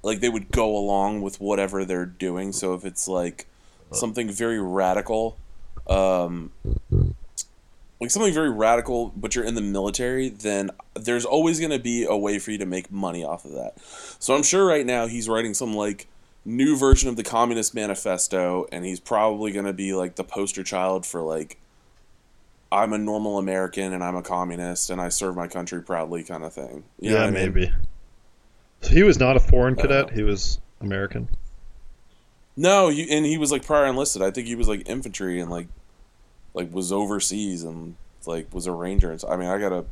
[0.04, 2.52] like they would go along with whatever they're doing.
[2.52, 3.48] So if it's like
[3.92, 5.38] something very radical,
[5.88, 6.52] um,
[8.00, 12.06] like something very radical, but you're in the military, then there's always going to be
[12.06, 13.80] a way for you to make money off of that.
[14.20, 16.08] So I'm sure right now he's writing some like
[16.46, 20.64] new version of the Communist Manifesto, and he's probably going to be like the poster
[20.64, 21.58] child for like,
[22.72, 26.44] I'm a normal American and I'm a communist and I serve my country proudly kind
[26.44, 26.84] of thing.
[27.00, 27.74] You yeah, what I mean?
[28.88, 31.28] So he was not a foreign cadet; he was American.
[32.56, 34.22] No, you, and he was like prior enlisted.
[34.22, 35.68] I think he was like infantry and like,
[36.54, 39.12] like was overseas and like was a ranger.
[39.12, 39.86] And so, I mean, I gotta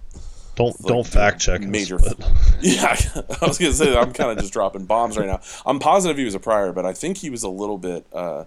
[0.56, 2.00] Don't like, don't fact check major.
[2.62, 2.98] yeah,
[3.42, 5.42] I was gonna say that I'm kind of just dropping bombs right now.
[5.66, 8.06] I'm positive he was a prior, but I think he was a little bit.
[8.14, 8.46] uh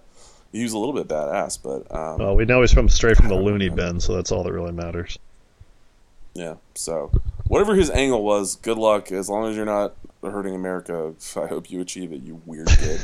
[0.51, 3.27] He was a little bit badass, but um, well, we know he's from straight from
[3.27, 5.19] the loony bin, so that's all that really matters.
[6.33, 6.55] Yeah.
[6.73, 7.11] So
[7.47, 9.11] whatever his angle was, good luck.
[9.11, 12.21] As long as you're not hurting America, I hope you achieve it.
[12.21, 12.99] You weird kid.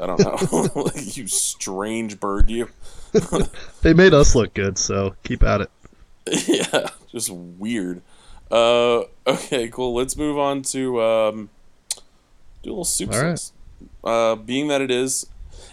[0.00, 0.68] I don't know.
[0.82, 2.50] like, you strange bird.
[2.50, 2.68] You.
[3.82, 5.70] They made us look good, so keep at it.
[6.46, 6.88] yeah.
[7.10, 8.02] Just weird.
[8.50, 9.04] Uh.
[9.26, 9.68] Okay.
[9.68, 9.94] Cool.
[9.94, 11.50] Let's move on to um.
[12.62, 13.52] Do a little soup All right.
[14.04, 15.26] Uh, being that it is,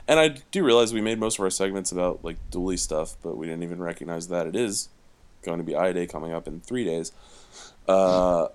[0.07, 3.35] and I do realize we made most of our segments about like doolie stuff, but
[3.35, 4.87] we didn't even recognize that it is
[5.43, 7.11] going to be I Day coming up in three days.
[7.87, 8.47] Uh,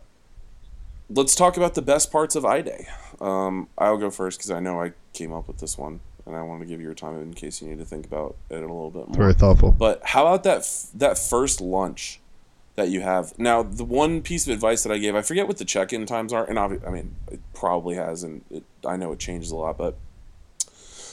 [1.15, 2.89] let's talk about the best parts of I Day.
[3.21, 6.43] Um, I'll go first because I know I came up with this one, and I
[6.43, 8.61] want to give you your time in case you need to think about it a
[8.61, 9.17] little bit more.
[9.17, 9.73] Very thoughtful.
[9.73, 12.21] But how about that f- that first lunch
[12.75, 13.39] that you have?
[13.39, 16.33] Now, the one piece of advice that I gave, I forget what the check-in times
[16.33, 19.57] are, and obvi- I mean, it probably has, and it, I know it changes a
[19.57, 19.97] lot, but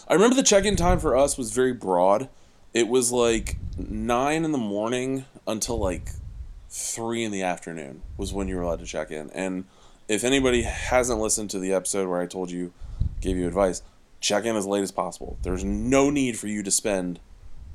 [0.08, 2.30] I remember the check-in time for us was very broad.
[2.74, 6.10] It was like nine in the morning until like
[6.70, 9.30] three in the afternoon was when you were allowed to check in.
[9.32, 9.66] And
[10.10, 12.74] if anybody hasn't listened to the episode where I told you,
[13.22, 13.84] gave you advice,
[14.20, 15.38] check in as late as possible.
[15.43, 17.20] There's no need for you to spend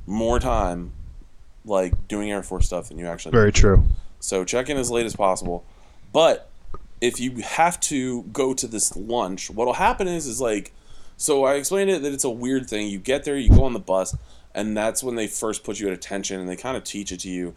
[0.04, 0.92] more time
[1.64, 3.60] like doing Air Force stuff than you actually Very to.
[3.60, 3.84] true.
[4.18, 5.64] So check in as late as possible.
[6.12, 6.50] But
[7.00, 10.72] if you have to go to this lunch, what'll happen is is like
[11.16, 12.88] so I explained it that it's a weird thing.
[12.88, 14.16] You get there, you go on the bus,
[14.54, 17.20] and that's when they first put you at attention and they kind of teach it
[17.20, 17.54] to you.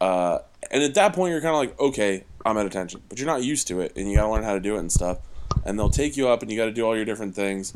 [0.00, 0.38] Uh,
[0.70, 3.02] and at that point you're kind of like, okay, I'm at attention.
[3.08, 4.80] But you're not used to it and you got to learn how to do it
[4.80, 5.18] and stuff.
[5.64, 7.74] And they'll take you up and you got to do all your different things.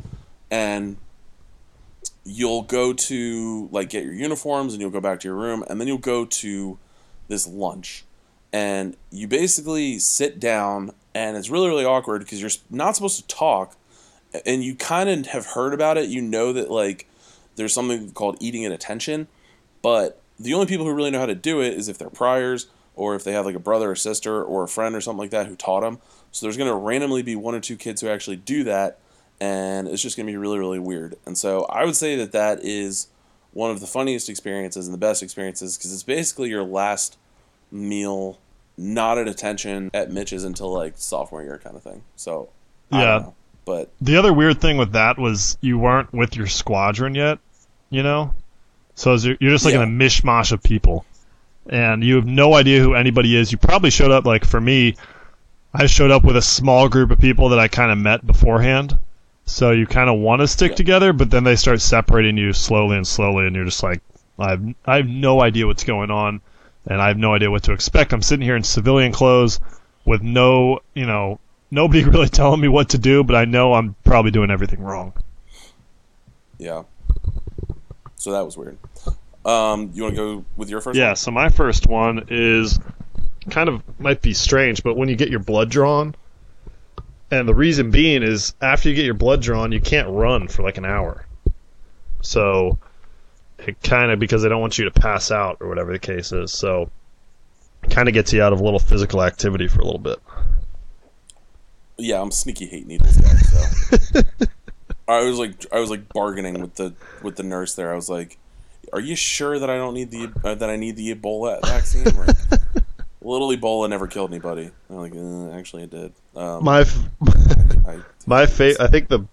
[0.51, 0.97] And
[2.25, 5.81] you'll go to like get your uniforms and you'll go back to your room and
[5.81, 6.79] then you'll go to
[7.29, 8.05] this lunch.
[8.53, 13.27] And you basically sit down and it's really really awkward because you're not supposed to
[13.27, 13.77] talk.
[14.47, 16.09] And you kind of have heard about it.
[16.09, 17.09] You know that like
[17.57, 19.29] there's something called eating at attention.
[19.83, 22.67] But the only people who really know how to do it is if they're priors
[22.97, 25.31] or if they have like a brother or sister or a friend or something like
[25.31, 25.99] that who taught them
[26.33, 28.99] so there's going to randomly be one or two kids who actually do that
[29.41, 32.33] and it's just going to be really really weird and so i would say that
[32.33, 33.09] that is
[33.53, 37.17] one of the funniest experiences and the best experiences because it's basically your last
[37.71, 38.39] meal
[38.77, 42.49] not at attention at mitch's until like sophomore year kind of thing so
[42.91, 43.31] Yeah.
[43.65, 47.39] but The other weird thing with that was you weren't with your squadron yet,
[47.91, 48.35] you know?
[48.95, 49.83] So you're just like Yeah.
[49.83, 51.05] in a mishmash of people.
[51.69, 53.51] And you have no idea who anybody is.
[53.51, 54.97] You probably showed up, like for me,
[55.73, 58.99] I showed up with a small group of people that I kind of met beforehand.
[59.47, 60.77] So you kind of want to stick Yeah.
[60.77, 64.01] together, but then they start separating you slowly and slowly, and you're just like,
[64.39, 66.41] I have, I have no idea what's going on,
[66.87, 68.13] and I have no idea what to expect.
[68.13, 69.61] I'm sitting here in civilian clothes
[70.05, 71.41] with no, you know,
[71.71, 75.13] nobody really telling me what to do, but I know I'm probably doing everything wrong.
[76.59, 76.83] yeah
[78.25, 78.79] so that was weird
[79.45, 81.17] um you want to go with your first Yeah, one?
[81.17, 82.79] so my first one is
[83.51, 86.15] kind of might be strange, but when you get your blood drawn,
[87.31, 90.63] and the reason being is after you get your blood drawn, you can't run for
[90.63, 91.27] like an hour.
[92.23, 92.79] So
[93.59, 96.33] it kind of because they don't want you to pass out or whatever the case
[96.33, 96.51] is.
[96.53, 96.89] So
[97.83, 100.19] it kind of gets you out of a little physical activity for a little bit.
[101.99, 104.21] yeah i'm sneaky hate needles guy so
[105.09, 106.93] i was like i was like bargaining with the
[107.23, 108.39] with the nurse there i was like
[108.93, 112.05] are you sure that i don't need the uh, that i need the ebola vaccine
[112.05, 112.37] like,
[113.23, 116.99] little ebola never killed anybody i'm like uh, actually it did um, My f-
[117.87, 119.25] I, My fa- I think the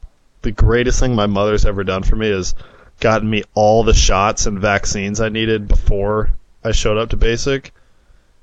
[0.44, 2.54] the greatest thing my mother's ever done for me is
[3.00, 6.32] gotten me all the shots and vaccines I needed before
[6.64, 7.74] I showed up to basic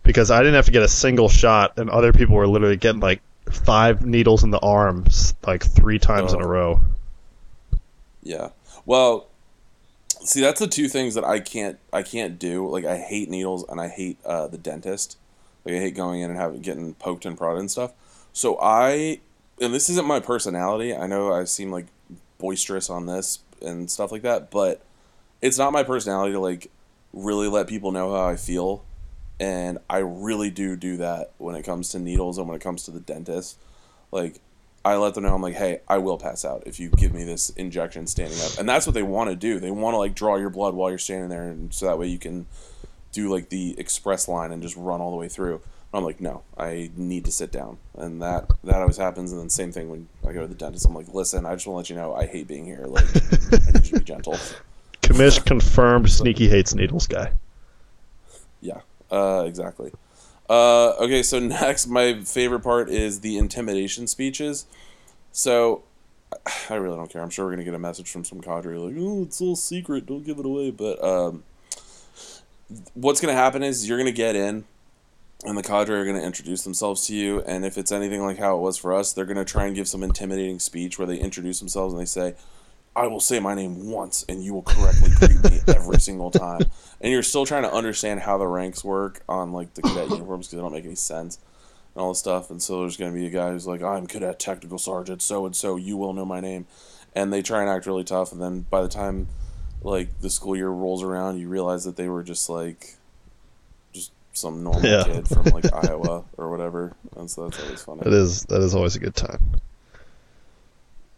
[0.03, 3.01] because I didn't have to get a single shot and other people were literally getting
[3.01, 3.21] like
[3.51, 6.49] five needles in the arms like three times in a Oh.
[6.49, 6.81] row.
[8.29, 8.51] Yeah.
[8.85, 9.29] Well,
[10.21, 12.69] see, that's the two things that I can't I can't do.
[12.69, 15.17] Like, I hate needles and I hate uh, the dentist.
[15.65, 17.93] Like, I hate going in and having getting poked and prodded and stuff.
[18.35, 19.21] So I,
[19.63, 20.95] and this isn't my personality.
[20.95, 21.87] I know I seem like
[22.37, 24.85] boisterous on this and stuff like that, but
[25.41, 26.71] it's not my personality to like
[27.15, 28.85] really let people know how I feel.
[29.41, 32.83] And I really do do that when it comes to needles and when it comes
[32.85, 33.57] to the dentist.
[34.13, 34.41] Like,
[34.85, 37.25] I let them know I'm like, hey, I will pass out if you give me
[37.25, 39.61] this injection standing up, and that's what they want to do.
[39.61, 42.07] They want to like draw your blood while you're standing there, and so that way
[42.07, 42.47] you can
[43.13, 45.55] do like the express line and just run all the way through.
[45.55, 49.33] And I'm like, no, I need to sit down, and that that always happens.
[49.33, 50.87] And then same thing when I go to the dentist.
[50.87, 52.85] I'm like, listen, I just want to let you know I hate being here.
[52.87, 54.39] Like, I need you to be gentle.
[55.03, 57.33] Commish confirmed sneaky hates needles guy.
[58.61, 59.93] Yeah, uh, exactly.
[60.49, 64.67] Uh, okay, so next, my favorite part is the intimidation speeches.
[65.33, 65.83] So,
[66.71, 67.23] I really don't care.
[67.23, 70.07] I'm sure we're gonna get a message from some cadre like, "Oh, it's all secret.
[70.07, 71.45] Don't give it away." But um,
[72.95, 74.65] what's gonna happen is you're gonna get in,
[75.45, 77.43] and the cadre are to introduce themselves to you.
[77.43, 79.89] And if it's anything like how it was for us, they're to try and give
[79.89, 82.35] some intimidating speech where they introduce themselves and they say,
[82.97, 86.63] I will say my name once and you will correctly greet me every single time.
[87.01, 90.47] And you're still trying to understand how the ranks work on like the cadet uniforms
[90.47, 91.39] because they don't make any sense
[91.95, 92.51] and all this stuff.
[92.51, 95.47] And so there's going to be a guy who's like, I'm cadet technical sergeant so
[95.47, 96.67] and so, you will know my name.
[97.15, 98.33] And they try and act really tough.
[98.33, 99.29] And then by the time
[99.83, 102.97] like the school year rolls around, you realize that they were just like
[103.93, 105.05] just some normal Yeah.
[105.05, 106.95] kid from like Iowa or whatever.
[107.17, 108.01] And so that's always funny.
[108.03, 109.41] That is that is always a good time.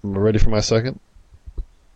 [0.05, 1.01] Am I ready for my second?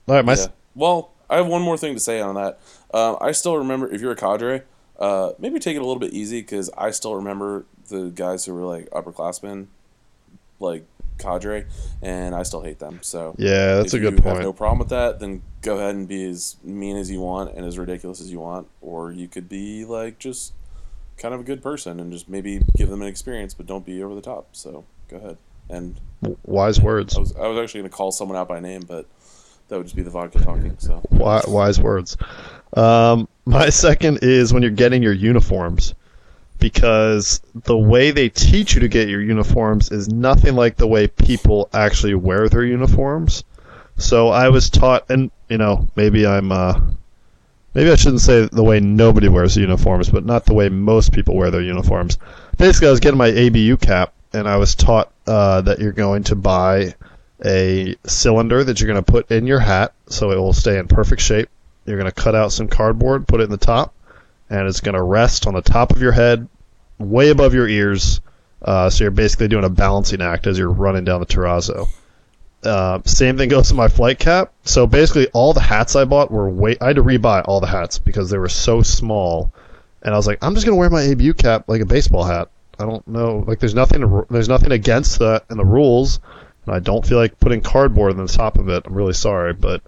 [0.09, 0.47] All right, my Yeah.
[0.75, 2.59] Well, I have one more thing to say on that.
[2.93, 4.63] Um, I still remember if you're a cadre,
[4.99, 8.55] uh, maybe take it a little bit easy because I still remember the guys who
[8.55, 9.67] were like upperclassmen,
[10.61, 10.85] like
[11.19, 11.67] cadre,
[12.03, 13.01] and I still hate them.
[13.03, 14.37] So Yeah, that's if a good you point.
[14.37, 17.55] Have no problem with that, then go ahead and be as mean as you want
[17.55, 20.53] and as ridiculous as you want, or you could be like just
[21.17, 24.03] kind of a good person and just maybe give them an experience, but don't be
[24.03, 24.49] over the top.
[24.53, 26.01] So go ahead and
[26.45, 27.17] wise words.
[27.17, 29.07] I was I was actually going to call someone out by name, but
[29.69, 30.77] that would just be the vodka talking.
[30.79, 32.17] So Wi- wise words.
[32.77, 35.95] Um, my second is when you're getting your uniforms,
[36.59, 41.07] because the way they teach you to get your uniforms is nothing like the way
[41.07, 43.45] people actually wear their uniforms.
[43.97, 46.81] So I was taught, and you know, maybe I'm, uh,
[47.75, 51.37] maybe I shouldn't say the way nobody wears uniforms, but not the way most people
[51.37, 52.19] wear their uniforms.
[52.59, 56.25] Basically, I was getting my ABU cap, and I was taught uh, that you're going
[56.25, 56.95] to buy
[57.45, 60.89] a cylinder that you're going to put in your hat so it will stay in
[60.89, 61.49] perfect shape.
[61.87, 63.95] You're going to cut out some cardboard, put it in the top,
[64.49, 66.49] and it's going to rest on the top of your head,
[66.99, 68.21] way above your ears.
[68.63, 71.89] Uh, so you're basically doing a balancing act as you're running down the terrazzo.
[72.65, 74.53] Uh, same thing goes to my flight cap.
[74.63, 76.79] So basically, all the hats I bought were way.
[76.81, 79.53] I had to rebuy all the hats because they were so small,
[80.03, 82.49] and I was like, I'm just gonna wear my ABU cap like a baseball hat.
[82.79, 86.21] I don't know, like there's nothing, there's nothing against that in the rules,
[86.67, 88.85] and I don't feel like putting cardboard on the top of it.
[88.87, 89.83] I'm really sorry, but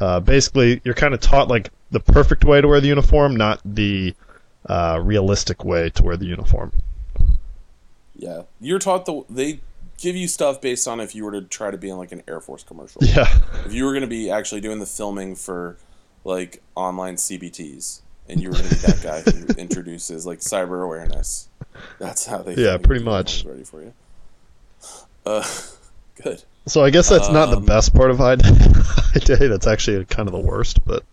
[0.00, 3.60] uh, basically, you're kind of taught like the perfect way to wear the uniform, not
[3.64, 4.14] the
[4.66, 6.72] uh, realistic way to wear the uniform.
[8.14, 9.60] yeah, you're taught the they
[9.98, 12.22] give you stuff based on if you were to try to be in like an
[12.26, 13.02] Air Force commercial.
[13.04, 13.26] Yeah.
[13.64, 15.76] If you were going to be actually doing the filming for
[16.24, 20.82] like online CBTs, and you were going to be that guy who introduces like cyber
[20.84, 21.48] awareness,
[21.98, 22.54] that's how they.
[22.54, 23.44] Yeah, pretty much.
[23.44, 23.92] Ready for you.
[25.24, 25.46] Uh,
[26.20, 26.42] good.
[26.66, 28.48] So I guess that's not the Um, best part of I Day.
[29.14, 29.48] I Day.
[29.48, 31.04] That's actually kind of the worst, but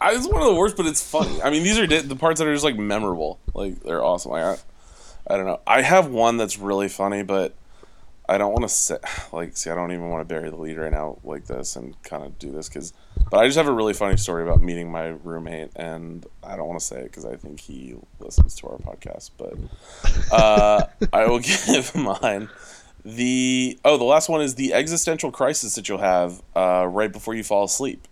[0.00, 1.40] I, it's one of the worst, but it's funny.
[1.42, 3.38] I mean, these are the parts that are just like memorable.
[3.54, 4.32] Like they're awesome.
[4.32, 5.60] Like I, I don't know.
[5.66, 7.54] I have one that's really funny, but
[8.28, 8.98] I don't want to say
[9.32, 9.70] like see.
[9.70, 12.38] I don't even want to bury the lead right now like this and kind of
[12.38, 12.92] do this because.
[13.30, 16.68] But I just have a really funny story about meeting my roommate, and I don't
[16.68, 19.30] want to say it because I think he listens to our podcast.
[19.38, 19.54] But
[20.30, 22.48] uh, I will give mine.
[23.04, 27.34] The oh, the last one is the existential crisis that you'll have uh, right before
[27.34, 28.06] you fall asleep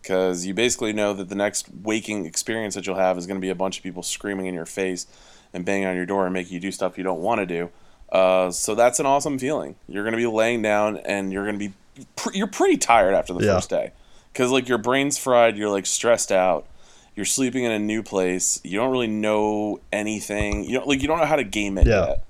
[0.00, 3.42] because you basically know that the next waking experience that you'll have is going to
[3.42, 5.06] be a bunch of people screaming in your face
[5.52, 7.70] and banging on your door and making you do stuff you don't want to do.
[8.10, 9.76] Uh, so that's an awesome feeling.
[9.86, 11.74] You're going to be laying down and you're going to be
[12.16, 13.54] pr- you're pretty tired after the Yeah.
[13.56, 13.92] first day
[14.32, 16.66] because like your brain's fried, you're like stressed out.
[17.14, 18.58] You're sleeping in a new place.
[18.64, 20.64] You don't really know anything.
[20.64, 22.06] You don't like you don't know how to game it Yeah.
[22.06, 22.24] yet.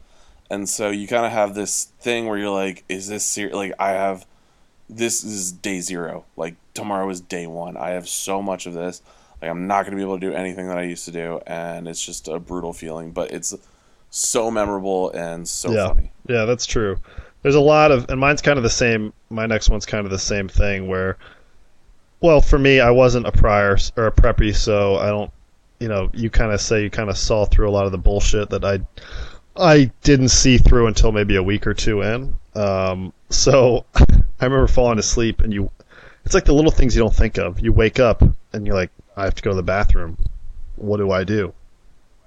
[0.52, 3.72] And so you kind of have this thing where you're like, is this ser- like
[3.78, 4.26] I have
[4.88, 6.26] this is day zero.
[6.36, 7.78] Like tomorrow is day one.
[7.78, 9.00] I have so much of this.
[9.40, 11.40] Like I'm not going to be able to do anything that I used to do,
[11.46, 13.12] and it's just a brutal feeling.
[13.12, 13.54] But it's
[14.10, 16.12] so memorable and so yeah, funny.
[16.28, 16.98] yeah, that's true.
[17.40, 19.14] There's a lot of, and mine's kind of the same.
[19.30, 20.86] My next one's kind of the same thing.
[20.86, 21.16] Where,
[22.20, 25.30] well, for me, I wasn't a prior or a preppy, so I don't.
[25.80, 27.98] You know, you kind of say you kind of saw through a lot of the
[27.98, 28.78] bullshit that I,
[29.56, 32.36] I didn't see through until maybe a week or two in.
[32.54, 35.70] Um, so I remember falling asleep, and you,
[36.24, 37.60] it's like the little things you don't think of.
[37.60, 38.22] You wake up
[38.52, 40.16] and you're like, I have to go to the bathroom.
[40.76, 41.52] What do I do?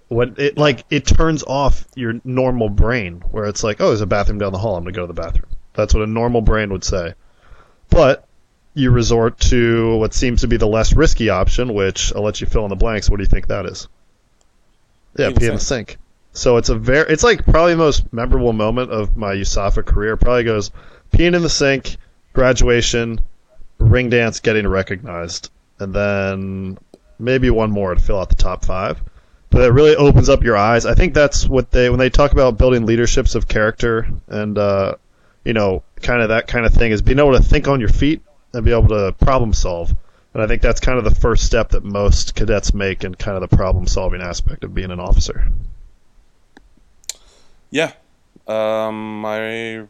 [0.07, 4.05] What it like it turns off your normal brain where it's like, oh, there's a
[4.05, 4.77] bathroom down the hall.
[4.77, 5.49] I'm gonna go to the bathroom.
[5.73, 7.15] That's what a normal brain would say.
[7.89, 8.27] But
[8.75, 12.45] you resort to what seems to be the less risky option, which I'll let you
[12.45, 13.09] fill in the blanks.
[13.09, 13.87] What do you think that is?
[15.17, 15.97] Yeah, Pee in the pee in the sink.
[16.35, 20.17] So it's a very, it's like probably the most memorable moment of my USAFA career.
[20.17, 20.69] Probably goes
[21.13, 21.95] peeing in the sink,
[22.33, 23.21] graduation,
[23.79, 26.77] ring dance, getting recognized, and then
[27.17, 29.01] maybe one more to fill out the top five.
[29.49, 30.85] But it really opens up your eyes.
[30.85, 34.95] I think that's what they when they talk about building leaderships of character and uh,
[35.45, 37.87] you know kind of that kind of thing is being able to think on your
[37.87, 38.21] feet
[38.53, 39.95] and be able to problem solve.
[40.33, 43.41] And I think that's kind of the first step that most cadets make in kind
[43.41, 45.47] of the problem solving aspect of being an officer.
[47.75, 47.91] Yeah,
[48.47, 49.85] um, I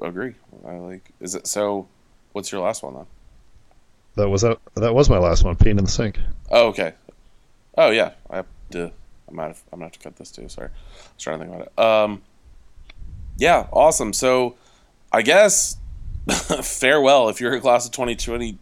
[0.00, 0.34] agree.
[0.64, 1.10] I like.
[1.18, 1.88] Is it so?
[2.30, 3.06] What's your last one then?
[4.14, 4.60] That was that.
[4.76, 5.56] That was my last one.
[5.56, 6.20] Peeing in the sink.
[6.52, 6.94] Oh, okay.
[7.76, 8.92] Oh yeah, I have to.
[9.28, 9.60] I might have.
[9.72, 10.48] I'm gonna have to cut this too.
[10.48, 10.70] Sorry, I
[11.16, 11.84] was trying to think about it.
[11.84, 12.22] Um,
[13.38, 14.12] yeah, awesome.
[14.12, 14.54] So,
[15.10, 15.76] I guess
[16.62, 18.52] farewell if you're a class of 2020,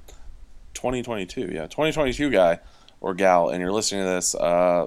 [0.73, 1.51] 2022.
[1.53, 2.61] Yeah, 2022 guy
[3.03, 4.35] or gal, and you're listening to this.
[4.35, 4.87] Uh,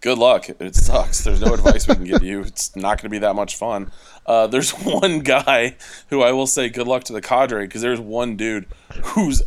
[0.00, 0.48] good luck.
[0.48, 1.24] It sucks.
[1.24, 2.40] There's no advice we can give you.
[2.40, 3.90] It's not going to be that much fun.
[4.26, 5.76] Uh, there's one guy
[6.10, 8.66] who I will say good luck to the cadre because there's one dude
[9.02, 9.42] who's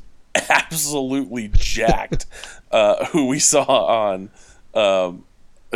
[0.50, 2.26] absolutely jacked
[2.72, 4.30] uh, who we saw on
[4.74, 5.26] um,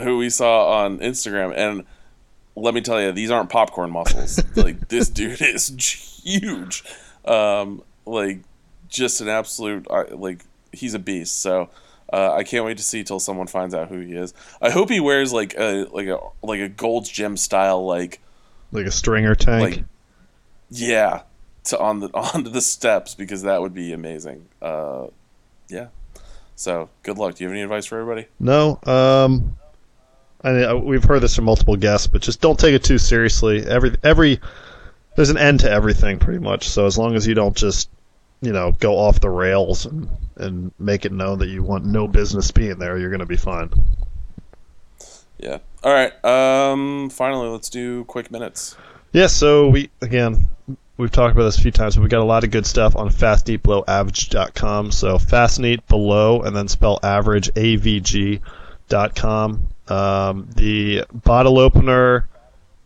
[0.01, 1.85] who we saw on Instagram and
[2.55, 6.83] let me tell you these aren't popcorn muscles like this dude is huge
[7.25, 8.39] um, like
[8.87, 11.69] just an absolute like he's a beast so
[12.15, 14.33] uh, I can't wait to see till someone finds out who he is.
[14.61, 18.21] I hope he wears like a like a like a Gold's Gym style like
[18.71, 19.75] like a stringer tank.
[19.75, 19.85] Like,
[20.69, 21.23] yeah,
[21.65, 24.47] to on the onto the steps because that would be amazing.
[24.61, 25.07] Uh,
[25.67, 25.87] yeah.
[26.55, 27.35] So good luck.
[27.35, 28.27] Do you have any advice for everybody?
[28.39, 28.79] No.
[28.85, 29.57] Um,
[30.41, 33.67] I we've heard this from multiple guests, but just don't take it too seriously.
[33.67, 34.39] Every every
[35.17, 36.69] there's an end to everything pretty much.
[36.69, 37.89] So as long as you don't just
[38.41, 40.07] you know go off the rails and
[40.37, 43.37] and make it known that you want no business being there, you're going to be
[43.37, 43.71] fine.
[45.37, 45.59] Yeah.
[45.83, 46.13] All right.
[46.23, 47.09] Um.
[47.09, 48.77] Finally, let's do quick minutes.
[49.11, 49.27] Yeah.
[49.27, 50.47] So we again
[50.97, 52.95] we've talked about this a few times, but we got a lot of good stuff
[52.95, 54.91] on fastneatbelowaverage.com.
[54.91, 58.47] So fast neat below and then spell average avg.com.
[59.87, 62.27] Um, the bottle opener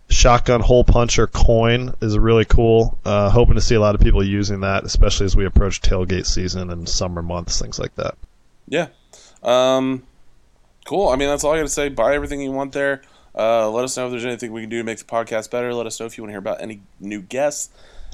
[0.10, 2.97] shotgun hole puncher coin is really cool.
[3.05, 6.26] Uh, hoping to see a lot of people using that, especially as we approach tailgate
[6.26, 8.16] season and summer months, things like that.
[8.68, 8.88] Yeah.
[9.43, 10.03] Um,
[10.86, 11.10] cool.
[11.10, 11.89] I mean, that's all I got to say.
[11.89, 13.01] Buy everything you want there.
[13.36, 15.74] Uh, let us know if there's anything we can do to make the podcast better.
[15.74, 17.70] Let us know if you want to hear about any new guests,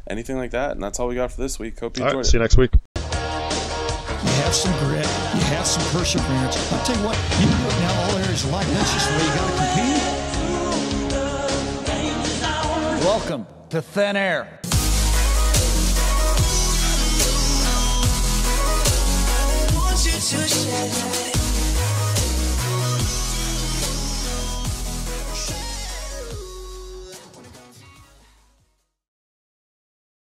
[0.08, 0.72] anything like that.
[0.72, 1.80] And that's all we got for this week.
[1.80, 2.30] Hope you all enjoyed right, it.
[2.30, 2.72] See you next week.
[2.96, 5.06] You have some grit.
[5.06, 6.72] You have some perseverance.
[6.72, 8.68] I'll tell you what, you can do it now all areas of life.
[8.68, 10.15] That's just the way you got to compete.
[13.06, 14.60] Welcome to Thin Air.
[14.64, 14.82] I
[19.76, 21.25] want you to share.